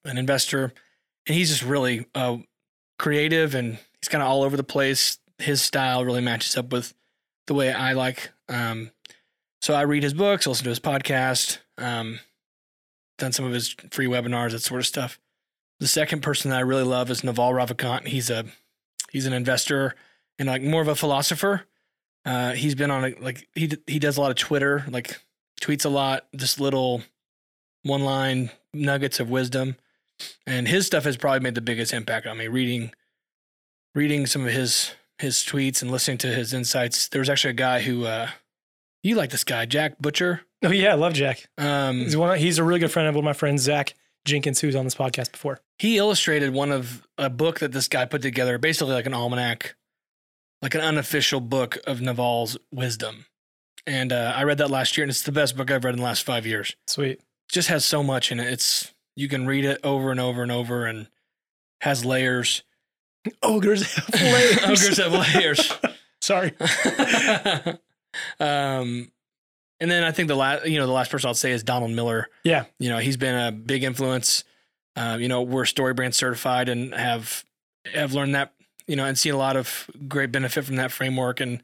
an 0.05 0.19
investor, 0.19 0.73
and 1.29 1.37
he's 1.37 1.51
just 1.51 1.63
really 1.63 2.05
uh, 2.17 2.39
creative 2.99 3.55
and 3.55 3.79
he's 4.01 4.09
kind 4.09 4.23
of 4.23 4.29
all 4.29 4.43
over 4.43 4.57
the 4.57 4.65
place. 4.65 5.19
His 5.39 5.63
style 5.63 6.05
really 6.05 6.21
matches 6.21 6.57
up 6.57 6.73
with 6.73 6.95
the 7.47 7.55
way 7.55 7.73
I 7.73 7.93
like. 7.93 8.33
Um, 8.49 8.91
so 9.61 9.75
I 9.75 9.83
read 9.83 10.03
his 10.03 10.15
books, 10.15 10.49
listen 10.49 10.65
to 10.65 10.71
his 10.71 10.81
podcast, 10.81 11.59
um, 11.79 12.19
done 13.19 13.31
some 13.31 13.45
of 13.45 13.53
his 13.53 13.77
free 13.93 14.07
webinars, 14.07 14.51
that 14.51 14.63
sort 14.63 14.81
of 14.81 14.87
stuff. 14.87 15.21
The 15.83 15.89
second 15.89 16.21
person 16.21 16.53
that 16.53 16.59
I 16.59 16.61
really 16.61 16.85
love 16.85 17.11
is 17.11 17.25
Naval 17.25 17.51
Ravikant. 17.51 18.07
He's 18.07 18.31
a 18.31 18.45
he's 19.11 19.27
an 19.27 19.33
investor 19.33 19.97
and 20.39 20.47
like 20.47 20.63
more 20.63 20.81
of 20.81 20.87
a 20.87 20.95
philosopher. 20.95 21.65
Uh, 22.25 22.53
he's 22.53 22.77
been 22.77 22.93
on 22.93 23.05
a, 23.05 23.15
like 23.21 23.49
he 23.57 23.69
he 23.89 23.99
does 23.99 24.17
a 24.17 24.21
lot 24.21 24.31
of 24.31 24.37
Twitter, 24.37 24.85
like 24.89 25.19
tweets 25.61 25.85
a 25.85 25.89
lot, 25.89 26.29
just 26.37 26.61
little 26.61 27.03
one 27.83 28.05
line 28.05 28.53
nuggets 28.73 29.19
of 29.19 29.29
wisdom, 29.29 29.75
and 30.47 30.69
his 30.69 30.87
stuff 30.87 31.03
has 31.03 31.17
probably 31.17 31.41
made 31.41 31.57
the 31.57 31.61
biggest 31.61 31.93
impact 31.93 32.29
on 32.29 32.39
me. 32.39 32.47
Reading 32.47 32.93
reading 33.93 34.27
some 34.27 34.47
of 34.47 34.53
his 34.53 34.93
his 35.19 35.39
tweets 35.39 35.83
and 35.83 35.91
listening 35.91 36.19
to 36.19 36.29
his 36.29 36.55
insights. 36.55 37.09
There 37.09 37.21
was 37.21 37.29
actually 37.29 37.51
a 37.51 37.55
guy 37.55 37.81
who 37.81 38.05
uh, 38.05 38.29
you 39.03 39.17
like 39.17 39.31
this 39.31 39.43
guy, 39.43 39.67
Jack 39.67 39.99
Butcher. 40.01 40.43
Oh 40.63 40.71
yeah, 40.71 40.93
I 40.93 40.95
love 40.95 41.15
Jack. 41.15 41.49
Um, 41.59 42.03
He's 42.03 42.17
one. 42.17 42.39
He's 42.39 42.59
a 42.59 42.63
really 42.63 42.79
good 42.79 42.93
friend 42.93 43.09
of 43.09 43.17
one 43.17 43.25
of 43.25 43.27
my 43.27 43.33
friends, 43.33 43.63
Zach 43.63 43.95
Jenkins, 44.25 44.61
who's 44.61 44.77
on 44.77 44.85
this 44.85 44.95
podcast 44.95 45.33
before. 45.33 45.59
He 45.83 45.97
illustrated 45.97 46.55
one 46.55 46.71
of 46.71 47.05
a 47.19 47.29
book 47.29 47.59
that 47.59 47.73
this 47.73 47.89
guy 47.89 48.05
put 48.05 48.23
together, 48.23 48.57
basically 48.57 48.95
like 48.95 49.07
an 49.07 49.15
almanac, 49.15 49.75
like 50.63 50.77
an 50.77 50.81
unofficial 50.81 51.41
book 51.41 51.77
of 51.89 51.99
Naval's 51.99 52.57
wisdom. 52.73 53.27
And 53.85 54.13
uh, 54.13 54.33
I 54.37 54.45
read 54.45 54.59
that 54.59 54.71
last 54.71 54.97
year, 54.97 55.03
and 55.03 55.11
it's 55.11 55.23
the 55.23 55.33
best 55.33 55.57
book 55.57 55.73
I've 55.73 55.83
read 55.83 55.95
in 55.95 55.99
the 55.99 56.05
last 56.05 56.23
five 56.23 56.47
years. 56.47 56.77
Sweet. 56.87 57.21
just 57.51 57.67
has 57.67 57.85
so 57.85 58.05
much 58.05 58.31
in 58.31 58.39
it. 58.39 58.47
It's 58.47 58.93
you 59.17 59.29
can 59.29 59.45
read 59.45 59.65
it 59.65 59.81
over 59.83 60.13
and 60.13 60.21
over 60.21 60.45
and 60.45 60.53
over, 60.53 60.87
and 60.87 61.09
has 61.81 62.05
layers. 62.05 62.63
Ogres 63.43 63.93
have 63.93 64.23
layers. 64.23 64.59
Ogres 64.63 64.99
have 64.99 65.35
layers. 65.35 65.73
Sorry. 66.21 66.53
um, 68.39 69.11
and 69.81 69.91
then 69.91 70.05
I 70.05 70.13
think 70.13 70.29
the 70.29 70.37
last, 70.37 70.65
you 70.65 70.79
know, 70.79 70.87
the 70.87 70.93
last 70.93 71.11
person 71.11 71.27
I'll 71.27 71.35
say 71.35 71.51
is 71.51 71.65
Donald 71.65 71.91
Miller. 71.91 72.29
Yeah. 72.45 72.67
You 72.79 72.89
know, 72.89 72.99
he's 72.99 73.17
been 73.17 73.35
a 73.35 73.51
big 73.51 73.83
influence. 73.83 74.45
Uh, 74.97 75.17
you 75.21 75.29
know, 75.29 75.43
we're 75.43 75.65
StoryBrand 75.65 76.15
certified 76.15 76.69
and 76.69 76.95
have 76.95 77.45
have 77.93 78.13
learned 78.13 78.35
that, 78.35 78.53
you 78.87 78.97
know, 78.97 79.05
and 79.05 79.19
seen 79.19 79.35
a 79.35 79.39
lot 79.39 79.57
of 79.57 79.91
great 80.09 80.31
benefit 80.33 80.65
from 80.65 80.77
that 80.77 80.93
framework 80.93 81.41
and 81.41 81.63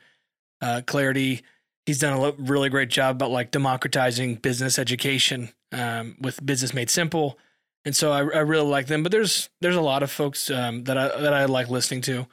uh, 0.60 0.80
clarity. 0.86 1.42
He's 1.86 1.98
done 1.98 2.18
a 2.22 2.32
really 2.38 2.68
great 2.68 2.88
job 2.90 3.16
about 3.16 3.30
like 3.30 3.50
democratizing 3.50 4.36
business 4.36 4.78
education 4.78 5.50
um, 5.72 6.16
with 6.20 6.44
Business 6.44 6.74
Made 6.74 6.90
Simple. 6.90 7.38
and 7.84 7.94
so 7.96 8.12
I, 8.12 8.18
I 8.18 8.40
really 8.40 8.66
like 8.66 8.86
them. 8.86 9.02
But 9.02 9.12
there's 9.12 9.48
there's 9.60 9.76
a 9.76 9.80
lot 9.80 10.02
of 10.02 10.10
folks 10.10 10.50
um, 10.50 10.84
that 10.84 10.98
I 10.98 11.20
that 11.20 11.32
I 11.32 11.44
like 11.46 11.68
listening 11.70 12.02
to, 12.02 12.26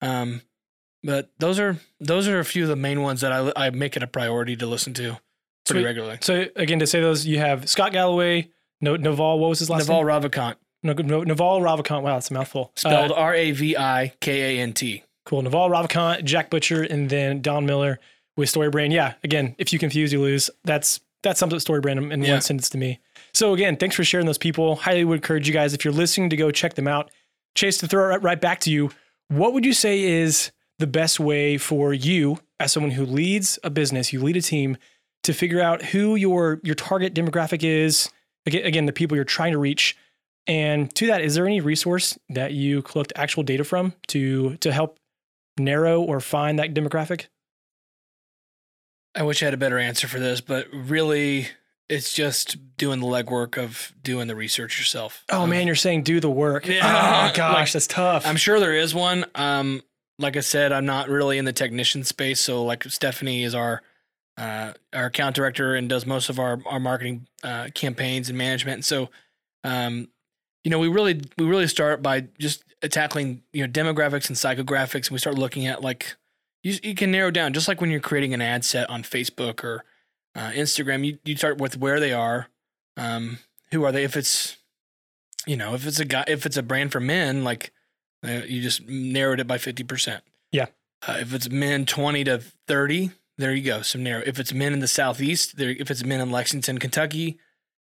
um, 0.00 0.42
but 1.02 1.30
those 1.38 1.58
are 1.58 1.78
those 2.00 2.28
are 2.28 2.38
a 2.38 2.44
few 2.44 2.62
of 2.62 2.68
the 2.68 2.76
main 2.76 3.02
ones 3.02 3.20
that 3.20 3.32
I 3.32 3.52
I 3.56 3.70
make 3.70 3.96
it 3.96 4.02
a 4.02 4.06
priority 4.06 4.56
to 4.56 4.66
listen 4.66 4.94
to 4.94 5.18
pretty 5.66 5.80
Sweet. 5.80 5.84
regularly. 5.84 6.18
So 6.20 6.46
again, 6.56 6.78
to 6.78 6.86
say 6.86 7.00
those, 7.00 7.26
you 7.26 7.38
have 7.38 7.68
Scott 7.68 7.92
Galloway, 7.92 8.50
no, 8.82 8.96
Naval. 8.96 9.38
What 9.38 9.48
was 9.48 9.58
his 9.60 9.70
last 9.70 9.88
Naval 9.88 10.04
name? 10.04 10.22
Ravikant, 10.22 10.56
No, 10.82 10.92
no, 10.92 11.22
Naval 11.22 11.60
Ravikant. 11.60 12.02
Wow, 12.02 12.14
that's 12.14 12.30
a 12.30 12.34
mouthful. 12.34 12.72
spelled 12.76 13.12
Uh, 13.12 13.14
R 13.14 13.34
A 13.34 13.50
V 13.52 13.76
I 13.76 14.12
K 14.20 14.58
A 14.58 14.62
N 14.62 14.72
T. 14.74 15.02
cool. 15.24 15.40
Naval 15.42 15.70
Ravikant, 15.70 16.24
Jack 16.24 16.50
Butcher, 16.50 16.82
and 16.82 17.08
then 17.08 17.40
Don 17.40 17.64
Miller 17.64 17.98
with 18.36 18.52
StoryBrand. 18.52 18.92
Yeah. 18.92 19.14
Again, 19.24 19.54
if 19.58 19.72
you 19.72 19.78
confuse, 19.78 20.12
you 20.12 20.20
lose. 20.20 20.50
That's 20.64 21.00
that 21.22 21.38
sums 21.38 21.54
up 21.54 21.60
StoryBrand 21.60 22.12
in, 22.12 22.22
Yeah. 22.22 22.32
one 22.32 22.40
sentence 22.40 22.68
to 22.70 22.78
me. 22.78 22.98
So 23.32 23.54
again, 23.54 23.76
thanks 23.76 23.94
for 23.96 24.02
sharing 24.04 24.26
those 24.26 24.38
people. 24.38 24.74
Highly 24.76 25.04
would 25.04 25.14
encourage 25.16 25.46
you 25.46 25.54
guys 25.54 25.72
if 25.72 25.84
you're 25.84 25.94
listening 25.94 26.28
to 26.30 26.36
go 26.36 26.50
check 26.50 26.74
them 26.74 26.88
out. 26.88 27.10
Chase, 27.54 27.78
to 27.78 27.86
throw 27.86 28.12
it 28.14 28.22
right 28.22 28.40
back 28.40 28.58
to 28.60 28.70
you, 28.70 28.90
what 29.28 29.52
would 29.54 29.64
you 29.64 29.72
say 29.72 30.02
is 30.02 30.50
the 30.78 30.86
best 30.88 31.20
way 31.20 31.56
for 31.58 31.92
you, 31.94 32.38
as 32.58 32.72
someone 32.72 32.90
who 32.92 33.06
leads 33.06 33.58
a 33.62 33.70
business, 33.70 34.12
you 34.12 34.20
lead 34.20 34.36
a 34.36 34.42
team, 34.42 34.76
to 35.22 35.32
figure 35.32 35.60
out 35.60 35.82
who 35.82 36.16
your 36.16 36.60
your 36.64 36.74
target 36.74 37.14
demographic 37.14 37.62
is? 37.62 38.10
Again, 38.46 38.66
again, 38.66 38.86
the 38.86 38.92
people 38.92 39.16
you're 39.16 39.24
trying 39.24 39.52
to 39.52 39.58
reach. 39.58 39.96
And 40.46 40.92
to 40.96 41.06
that, 41.06 41.20
is 41.20 41.34
there 41.36 41.46
any 41.46 41.60
resource 41.60 42.18
that 42.30 42.52
you 42.52 42.82
collect 42.82 43.12
actual 43.14 43.42
data 43.44 43.62
from 43.64 43.94
to 44.08 44.56
to 44.56 44.72
help 44.72 44.98
narrow 45.58 46.02
or 46.02 46.18
find 46.20 46.58
that 46.58 46.74
demographic? 46.74 47.26
I 49.14 49.22
wish 49.22 49.42
I 49.42 49.46
had 49.46 49.54
a 49.54 49.58
better 49.58 49.78
answer 49.78 50.08
for 50.08 50.18
this, 50.18 50.40
but 50.40 50.66
really, 50.72 51.48
it's 51.88 52.12
just 52.12 52.56
doing 52.76 53.00
the 53.00 53.06
legwork 53.06 53.62
of 53.62 53.92
doing 54.02 54.26
the 54.26 54.34
research 54.34 54.78
yourself. 54.78 55.24
Oh 55.28 55.42
Um, 55.42 55.50
man, 55.50 55.66
you're 55.66 55.76
saying 55.76 56.02
do 56.04 56.18
the 56.18 56.30
work. 56.30 56.66
Yeah. 56.66 57.30
Oh 57.30 57.32
gosh, 57.36 57.54
Like, 57.54 57.72
that's 57.72 57.86
tough. 57.86 58.26
I'm 58.26 58.36
sure 58.36 58.58
there 58.58 58.74
is 58.74 58.94
one. 58.94 59.26
Um, 59.34 59.82
like 60.18 60.36
I 60.36 60.40
said, 60.40 60.72
I'm 60.72 60.86
not 60.86 61.08
really 61.08 61.36
in 61.38 61.44
the 61.44 61.52
technician 61.52 62.04
space, 62.04 62.40
so 62.40 62.64
like 62.64 62.84
Stephanie 62.84 63.44
is 63.44 63.54
our 63.54 63.82
uh, 64.36 64.72
our 64.92 65.06
account 65.06 65.36
director 65.36 65.74
and 65.74 65.88
does 65.88 66.06
most 66.06 66.28
of 66.28 66.38
our 66.38 66.60
our 66.66 66.80
marketing 66.80 67.26
uh, 67.42 67.68
campaigns 67.74 68.28
and 68.28 68.38
management. 68.38 68.76
And 68.76 68.84
so, 68.84 69.10
um, 69.64 70.08
you 70.64 70.70
know, 70.70 70.78
we 70.78 70.88
really 70.88 71.20
we 71.38 71.44
really 71.44 71.68
start 71.68 72.02
by 72.02 72.26
just 72.38 72.64
tackling 72.90 73.42
you 73.52 73.66
know 73.66 73.72
demographics 73.72 74.28
and 74.28 74.36
psychographics, 74.36 75.06
and 75.06 75.10
we 75.10 75.18
start 75.18 75.38
looking 75.38 75.66
at 75.66 75.82
like 75.82 76.16
you 76.62 76.76
you 76.82 76.94
can 76.94 77.10
narrow 77.10 77.30
down 77.30 77.52
just 77.52 77.68
like 77.68 77.80
when 77.80 77.90
you're 77.90 78.00
creating 78.00 78.34
an 78.34 78.42
ad 78.42 78.64
set 78.64 78.88
on 78.88 79.02
Facebook 79.02 79.62
or 79.64 79.84
uh, 80.34 80.50
Instagram. 80.50 81.04
You 81.04 81.18
you 81.24 81.36
start 81.36 81.58
with 81.58 81.76
where 81.76 82.00
they 82.00 82.12
are, 82.12 82.48
um, 82.96 83.38
who 83.70 83.84
are 83.84 83.92
they? 83.92 84.04
If 84.04 84.16
it's 84.16 84.56
you 85.46 85.56
know 85.56 85.74
if 85.74 85.86
it's 85.86 86.00
a 86.00 86.04
guy 86.04 86.24
if 86.26 86.46
it's 86.46 86.56
a 86.56 86.62
brand 86.62 86.92
for 86.92 87.00
men 87.00 87.44
like 87.44 87.72
uh, 88.24 88.42
you 88.46 88.62
just 88.62 88.88
narrowed 88.88 89.40
it 89.40 89.46
by 89.46 89.58
50%. 89.58 90.20
Yeah. 90.50 90.66
Uh, 91.06 91.18
if 91.20 91.34
it's 91.34 91.50
men 91.50 91.84
20 91.84 92.24
to 92.24 92.38
30, 92.68 93.10
there 93.38 93.52
you 93.52 93.62
go. 93.62 93.82
Some 93.82 94.02
narrow. 94.02 94.22
If 94.24 94.38
it's 94.38 94.52
men 94.52 94.72
in 94.72 94.80
the 94.80 94.88
Southeast, 94.88 95.56
there, 95.56 95.70
if 95.70 95.90
it's 95.90 96.04
men 96.04 96.20
in 96.20 96.30
Lexington, 96.30 96.78
Kentucky. 96.78 97.38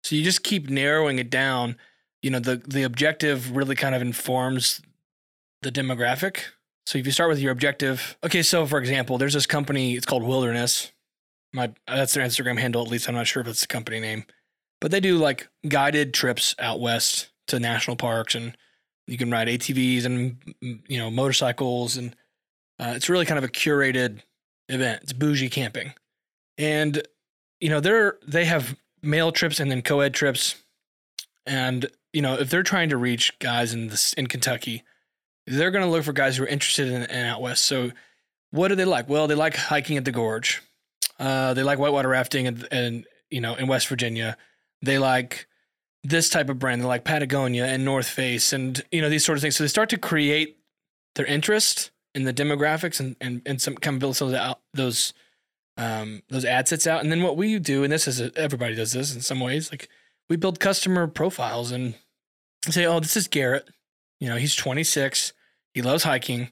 So 0.04 0.16
you 0.16 0.24
just 0.24 0.44
keep 0.44 0.70
narrowing 0.70 1.20
it 1.20 1.30
down. 1.30 1.78
You 2.22 2.32
know, 2.32 2.40
the, 2.40 2.58
the 2.58 2.84
objective 2.84 3.56
really 3.56 3.76
kind 3.76 3.96
of 3.96 4.02
informs 4.02 4.82
the 5.62 5.72
demographic. 5.72 6.40
So 6.86 6.98
if 6.98 7.06
you 7.06 7.12
start 7.12 7.30
with 7.30 7.40
your 7.40 7.52
objective, 7.52 8.18
okay, 8.24 8.42
so 8.42 8.66
for 8.66 8.78
example, 8.78 9.18
there's 9.18 9.34
this 9.34 9.46
company, 9.46 9.96
it's 9.96 10.06
called 10.06 10.24
Wilderness. 10.24 10.92
My 11.54 11.72
that's 11.88 12.14
their 12.14 12.26
Instagram 12.26 12.60
handle, 12.60 12.82
at 12.82 12.90
least 12.90 13.08
I'm 13.08 13.16
not 13.16 13.28
sure 13.28 13.42
if 13.42 13.48
it's 13.48 13.62
the 13.62 13.68
company 13.68 14.00
name. 14.00 14.26
But 14.82 14.92
they 14.92 15.00
do 15.00 15.18
like 15.18 15.48
guided 15.68 16.14
trips 16.14 16.56
out 16.60 16.82
west 16.82 17.30
to 17.48 17.60
national 17.60 17.96
parks 17.96 18.36
and 18.36 18.58
you 19.08 19.18
can 19.18 19.32
ride 19.32 19.48
ATVs 19.48 20.06
and 20.06 20.38
you 20.88 20.98
know 20.98 21.12
motorcycles, 21.12 21.98
and 21.98 22.16
uh, 22.80 22.94
it's 22.96 23.10
really 23.10 23.26
kind 23.26 23.38
of 23.38 23.44
a 23.44 23.50
curated 23.50 24.22
event. 24.74 25.04
It's 25.04 25.14
bougie 25.14 25.50
camping, 25.50 25.94
and 26.58 27.02
you 27.60 27.70
know 27.70 27.80
they're 27.80 28.18
they 28.28 28.46
have 28.46 28.78
male 29.02 29.32
trips 29.32 29.60
and 29.60 29.70
then 29.70 29.82
co-ed 29.82 30.14
trips, 30.14 30.56
and 31.46 31.86
you 32.12 32.22
know 32.22 32.36
if 32.36 32.50
they're 32.50 32.64
trying 32.64 32.90
to 32.90 32.98
reach 32.98 33.38
guys 33.40 33.74
in 33.74 33.88
this 33.88 34.14
in 34.14 34.28
Kentucky, 34.28 34.84
they're 35.48 35.72
going 35.72 35.84
to 35.84 35.90
look 35.90 36.04
for 36.04 36.14
guys 36.14 36.38
who 36.38 36.44
are 36.44 36.48
interested 36.48 36.88
in, 36.88 37.04
in 37.04 37.26
out 37.26 37.42
west. 37.42 37.66
So 37.66 37.92
what 38.52 38.68
do 38.68 38.76
they 38.76 38.86
like? 38.86 39.10
Well, 39.10 39.28
they 39.28 39.36
like 39.36 39.56
hiking 39.56 39.98
at 39.98 40.06
the 40.06 40.12
gorge. 40.12 40.62
Uh, 41.20 41.54
they 41.54 41.64
like 41.64 41.80
whitewater 41.80 42.10
rafting 42.10 42.48
and, 42.48 42.68
and 42.72 43.08
you 43.30 43.42
know 43.42 43.56
in 43.56 43.68
West 43.68 43.88
Virginia. 43.88 44.38
They 44.82 45.00
like 45.00 45.48
this 46.04 46.30
type 46.30 46.50
of 46.50 46.60
brand, 46.60 46.82
They 46.82 46.86
like 46.86 47.06
Patagonia 47.06 47.66
and 47.66 47.86
North 47.86 48.08
Face, 48.08 48.54
and 48.54 48.82
you 48.92 49.02
know 49.02 49.10
these 49.10 49.26
sort 49.26 49.38
of 49.38 49.42
things. 49.42 49.56
So 49.56 49.64
they 49.64 49.70
start 49.70 49.90
to 49.90 49.98
create 49.98 50.58
their 51.16 51.26
interest 51.26 51.92
in 52.16 52.24
the 52.24 52.34
demographics 52.34 53.00
and 53.00 53.16
and, 53.22 53.42
and 53.46 53.62
some 53.62 53.76
kind 53.76 53.96
of 53.96 54.00
build 54.00 54.16
some 54.16 54.30
of 54.30 54.34
out, 54.34 54.60
those 54.74 55.14
um, 55.78 56.22
those 56.30 56.46
ad 56.46 56.68
sets 56.68 56.88
out. 56.88 57.02
And 57.02 57.12
then 57.12 57.24
what 57.24 57.38
we 57.38 57.58
do, 57.60 57.84
and 57.84 57.92
this 57.92 58.08
is 58.08 58.22
everybody 58.36 58.76
does 58.76 58.94
this 58.94 59.14
in 59.14 59.22
some 59.22 59.40
ways, 59.40 59.72
like 59.72 59.90
we 60.30 60.36
build 60.36 60.60
customer 60.60 61.08
profiles 61.08 61.72
and 61.72 61.96
say, 62.70 62.86
oh, 62.86 63.00
this 63.00 63.18
is 63.18 63.28
Garrett. 63.28 63.68
You 64.20 64.30
know, 64.30 64.38
he's 64.38 64.56
26. 64.56 65.34
He 65.74 65.82
loves 65.82 66.04
hiking. 66.04 66.50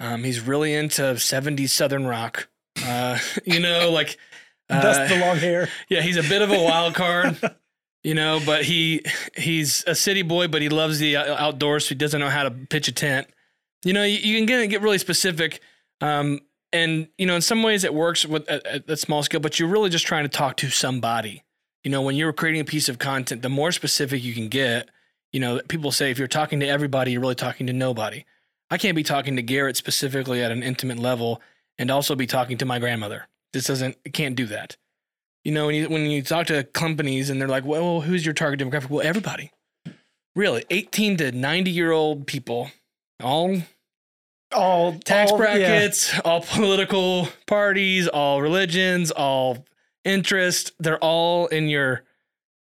Um, 0.00 0.24
he's 0.24 0.40
really 0.40 0.74
into 0.74 1.02
70s 1.02 1.68
Southern 1.68 2.06
rock. 2.06 2.48
Uh, 2.84 3.18
you 3.44 3.60
know, 3.60 3.90
like 3.90 4.18
That's 4.68 4.98
uh, 4.98 5.14
the 5.14 5.20
long 5.20 5.36
hair. 5.36 5.68
yeah, 5.88 6.00
he's 6.00 6.16
a 6.16 6.22
bit 6.22 6.40
of 6.40 6.50
a 6.50 6.62
wild 6.62 6.94
card, 6.94 7.38
you 8.02 8.14
know, 8.14 8.40
but 8.44 8.64
he 8.64 9.02
he's 9.36 9.84
a 9.86 9.94
city 9.94 10.22
boy, 10.22 10.48
but 10.48 10.62
he 10.62 10.68
loves 10.68 10.98
the 10.98 11.16
outdoors, 11.16 11.84
so 11.84 11.88
he 11.90 11.94
doesn't 11.94 12.20
know 12.20 12.30
how 12.30 12.44
to 12.44 12.50
pitch 12.50 12.88
a 12.88 12.92
tent. 12.92 13.26
You 13.84 13.92
know, 13.92 14.04
you, 14.04 14.18
you 14.18 14.36
can 14.38 14.46
get 14.46 14.66
get 14.70 14.82
really 14.82 14.98
specific, 14.98 15.60
um, 16.00 16.40
and 16.72 17.08
you 17.18 17.26
know, 17.26 17.34
in 17.34 17.42
some 17.42 17.62
ways 17.62 17.84
it 17.84 17.94
works 17.94 18.24
with 18.24 18.48
at, 18.48 18.88
at 18.88 18.98
small 18.98 19.22
scale, 19.22 19.40
but 19.40 19.58
you're 19.58 19.68
really 19.68 19.90
just 19.90 20.06
trying 20.06 20.24
to 20.24 20.28
talk 20.28 20.56
to 20.58 20.70
somebody. 20.70 21.42
You 21.84 21.90
know, 21.90 22.02
when 22.02 22.14
you're 22.14 22.32
creating 22.32 22.60
a 22.60 22.64
piece 22.64 22.88
of 22.88 22.98
content, 22.98 23.42
the 23.42 23.48
more 23.48 23.72
specific 23.72 24.22
you 24.22 24.34
can 24.34 24.48
get, 24.48 24.88
you 25.32 25.40
know, 25.40 25.60
people 25.68 25.90
say 25.90 26.10
if 26.10 26.18
you're 26.18 26.28
talking 26.28 26.60
to 26.60 26.66
everybody, 26.66 27.12
you're 27.12 27.20
really 27.20 27.34
talking 27.34 27.66
to 27.66 27.72
nobody. 27.72 28.24
I 28.70 28.78
can't 28.78 28.94
be 28.94 29.02
talking 29.02 29.36
to 29.36 29.42
Garrett 29.42 29.76
specifically 29.76 30.42
at 30.42 30.52
an 30.52 30.62
intimate 30.62 30.98
level 30.98 31.42
and 31.78 31.90
also 31.90 32.14
be 32.14 32.26
talking 32.26 32.56
to 32.58 32.64
my 32.64 32.78
grandmother. 32.78 33.26
This 33.52 33.66
doesn't, 33.66 33.96
it 34.04 34.12
can't 34.12 34.36
do 34.36 34.46
that. 34.46 34.76
You 35.44 35.52
know, 35.52 35.66
when 35.66 35.74
you 35.74 35.88
when 35.88 36.06
you 36.06 36.22
talk 36.22 36.46
to 36.46 36.62
companies 36.62 37.28
and 37.28 37.40
they're 37.40 37.48
like, 37.48 37.64
"Well, 37.64 38.00
who's 38.00 38.24
your 38.24 38.32
target 38.32 38.60
demographic?" 38.60 38.90
Well, 38.90 39.04
everybody. 39.04 39.50
Really, 40.36 40.64
18 40.70 41.16
to 41.18 41.32
90 41.32 41.70
year 41.70 41.90
old 41.90 42.26
people, 42.26 42.70
all 43.22 43.56
All 44.52 44.98
tax 44.98 45.30
all- 45.32 45.38
yeah. 45.38 45.44
brackets, 45.58 46.18
all 46.24 46.40
political 46.42 47.28
parties, 47.46 48.08
all 48.08 48.42
religions, 48.42 49.10
all 49.10 49.64
interest. 50.04 50.72
They're 50.78 50.98
all 50.98 51.46
in 51.46 51.68
your 51.68 52.02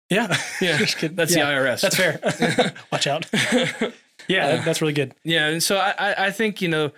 Yeah. 0.10 0.28
yeah. 0.62 0.78
That's 0.78 1.36
Yeah, 1.36 1.46
the 1.62 1.70
IRS. 1.70 1.82
That's 1.82 1.96
fair. 1.98 2.74
Watch 2.92 3.08
out. 3.08 3.26
Yeah, 4.28 4.48
Uh, 4.48 4.64
that's 4.64 4.82
really 4.82 4.94
good. 4.94 5.14
Yeah, 5.24 5.48
and 5.48 5.64
so 5.64 5.78
I, 5.78 5.94
I, 5.98 6.26
I 6.28 6.32
think 6.32 6.62
you 6.62 6.68
know 6.70 6.92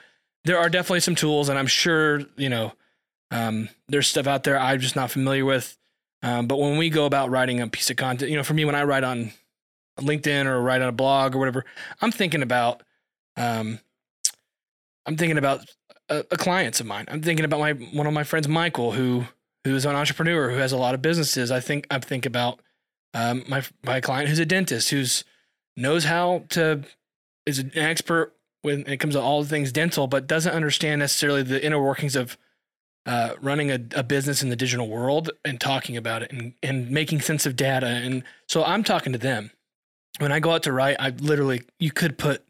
there 0.43 0.60
are 0.60 0.70
definitely 0.70 1.00
some 1.00 1.15
tools, 1.15 1.48
and 1.48 1.58
I'm 1.58 1.67
sure 1.67 2.20
you 2.36 2.50
know 2.50 2.74
um, 3.32 3.70
there's 3.88 4.08
stuff 4.10 4.27
out 4.27 4.43
there 4.43 4.60
I'm 4.60 4.79
just 4.82 4.96
not 4.98 5.10
familiar 5.10 5.46
with. 5.46 5.75
Um, 6.22 6.48
but 6.48 6.60
when 6.60 6.77
we 6.77 6.89
go 6.89 7.05
about 7.05 7.29
writing 7.32 7.62
a 7.62 7.67
piece 7.67 7.89
of 7.89 7.96
content, 7.96 8.29
you 8.29 8.36
know, 8.38 8.43
for 8.43 8.53
me, 8.53 8.65
when 8.65 8.75
I 8.75 8.84
write 8.84 9.05
on 9.05 9.32
LinkedIn 10.00 10.46
or 10.46 10.62
write 10.62 10.82
on 10.82 10.89
a 10.89 10.91
blog 10.91 11.34
or 11.34 11.39
whatever, 11.39 11.65
I'm 12.01 12.12
thinking 12.12 12.41
about, 12.43 12.84
um, 13.38 13.80
I'm 15.06 15.18
thinking 15.18 15.38
about 15.38 15.62
a, 16.10 16.20
a 16.32 16.38
clients 16.38 16.80
of 16.80 16.86
mine. 16.86 17.06
I'm 17.10 17.22
thinking 17.22 17.46
about 17.46 17.60
my 17.60 17.74
one 17.74 18.08
of 18.08 18.13
my 18.13 18.24
friends, 18.24 18.48
Michael, 18.48 18.94
who 18.94 19.25
who's 19.63 19.86
an 19.86 19.96
entrepreneur 19.96 20.50
who 20.50 20.58
has 20.58 20.72
a 20.72 20.78
lot 20.78 20.94
of 20.94 21.02
businesses. 21.02 21.52
I 21.52 21.60
think 21.60 21.88
I 21.90 22.00
think 22.00 22.25
about 22.25 22.60
um, 23.13 23.44
my 23.48 23.63
my 23.84 24.02
client 24.02 24.30
who's 24.30 24.40
a 24.40 24.46
dentist 24.46 24.90
who's 24.90 25.24
knows 25.75 26.06
how 26.06 26.46
to 26.50 26.84
is 27.46 27.60
an 27.60 27.72
expert 27.75 28.34
when 28.62 28.88
it 28.88 28.98
comes 28.98 29.16
to 29.16 29.22
all 29.22 29.44
the 29.44 29.50
things 29.50 29.72
dental, 29.72 30.08
but 30.08 30.28
doesn't 30.28 30.54
understand 30.54 31.00
necessarily 31.00 31.44
the 31.44 31.63
inner 31.63 31.82
workings 31.82 32.16
of 32.16 32.38
uh, 33.06 33.32
running 33.42 33.70
a, 33.70 33.80
a 33.96 34.04
business 34.04 34.42
in 34.42 34.50
the 34.50 34.56
digital 34.56 34.88
world 34.88 35.30
and 35.44 35.60
talking 35.60 35.98
about 35.98 36.24
it 36.24 36.32
and, 36.32 36.54
and 36.63 36.90
making 36.90 37.20
sense 37.20 37.46
of 37.46 37.58
data. 37.58 37.88
And 37.88 38.24
so 38.48 38.63
I'm 38.63 38.84
talking 38.84 39.12
to 39.12 39.20
them. 39.20 39.52
When 40.20 40.32
I 40.32 40.40
go 40.40 40.52
out 40.52 40.63
to 40.63 40.72
write, 40.72 40.96
I 41.00 41.10
literally, 41.10 41.63
you 41.80 41.92
could 41.92 42.18
put 42.18 42.46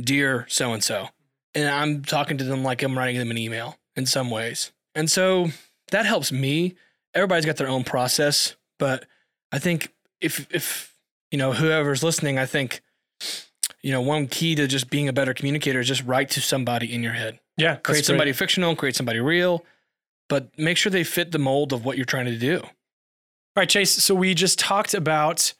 dear 0.00 0.46
so 0.48 0.72
and 0.72 0.82
so, 0.82 1.08
and 1.54 1.68
I'm 1.68 2.02
talking 2.02 2.38
to 2.38 2.44
them 2.44 2.62
like 2.62 2.82
I'm 2.82 2.96
writing 2.96 3.18
them 3.18 3.30
an 3.30 3.38
email 3.38 3.78
in 3.96 4.06
some 4.06 4.30
ways. 4.30 4.72
And 4.94 5.10
so 5.10 5.48
that 5.90 6.06
helps 6.06 6.32
me. 6.32 6.74
Everybody's 7.14 7.46
got 7.46 7.56
their 7.56 7.68
own 7.68 7.84
process, 7.84 8.56
but 8.78 9.06
I 9.52 9.58
think 9.58 9.92
if, 10.20 10.46
if, 10.50 10.96
you 11.30 11.38
know, 11.38 11.52
whoever's 11.52 12.02
listening, 12.02 12.38
I 12.38 12.46
think, 12.46 12.80
you 13.82 13.92
know, 13.92 14.00
one 14.00 14.26
key 14.26 14.54
to 14.56 14.66
just 14.66 14.90
being 14.90 15.08
a 15.08 15.12
better 15.12 15.34
communicator 15.34 15.80
is 15.80 15.88
just 15.88 16.04
write 16.04 16.30
to 16.30 16.40
somebody 16.40 16.92
in 16.92 17.02
your 17.02 17.12
head. 17.12 17.38
Yeah. 17.56 17.76
Create 17.76 18.04
somebody 18.04 18.30
great. 18.30 18.36
fictional, 18.36 18.74
create 18.74 18.96
somebody 18.96 19.20
real, 19.20 19.64
but 20.28 20.58
make 20.58 20.76
sure 20.76 20.90
they 20.90 21.04
fit 21.04 21.30
the 21.30 21.38
mold 21.38 21.72
of 21.72 21.84
what 21.84 21.96
you're 21.96 22.04
trying 22.04 22.26
to 22.26 22.38
do. 22.38 22.60
All 22.62 23.60
right, 23.60 23.68
Chase. 23.68 23.92
So 23.92 24.14
we 24.14 24.34
just 24.34 24.58
talked 24.58 24.94
about 24.94 25.54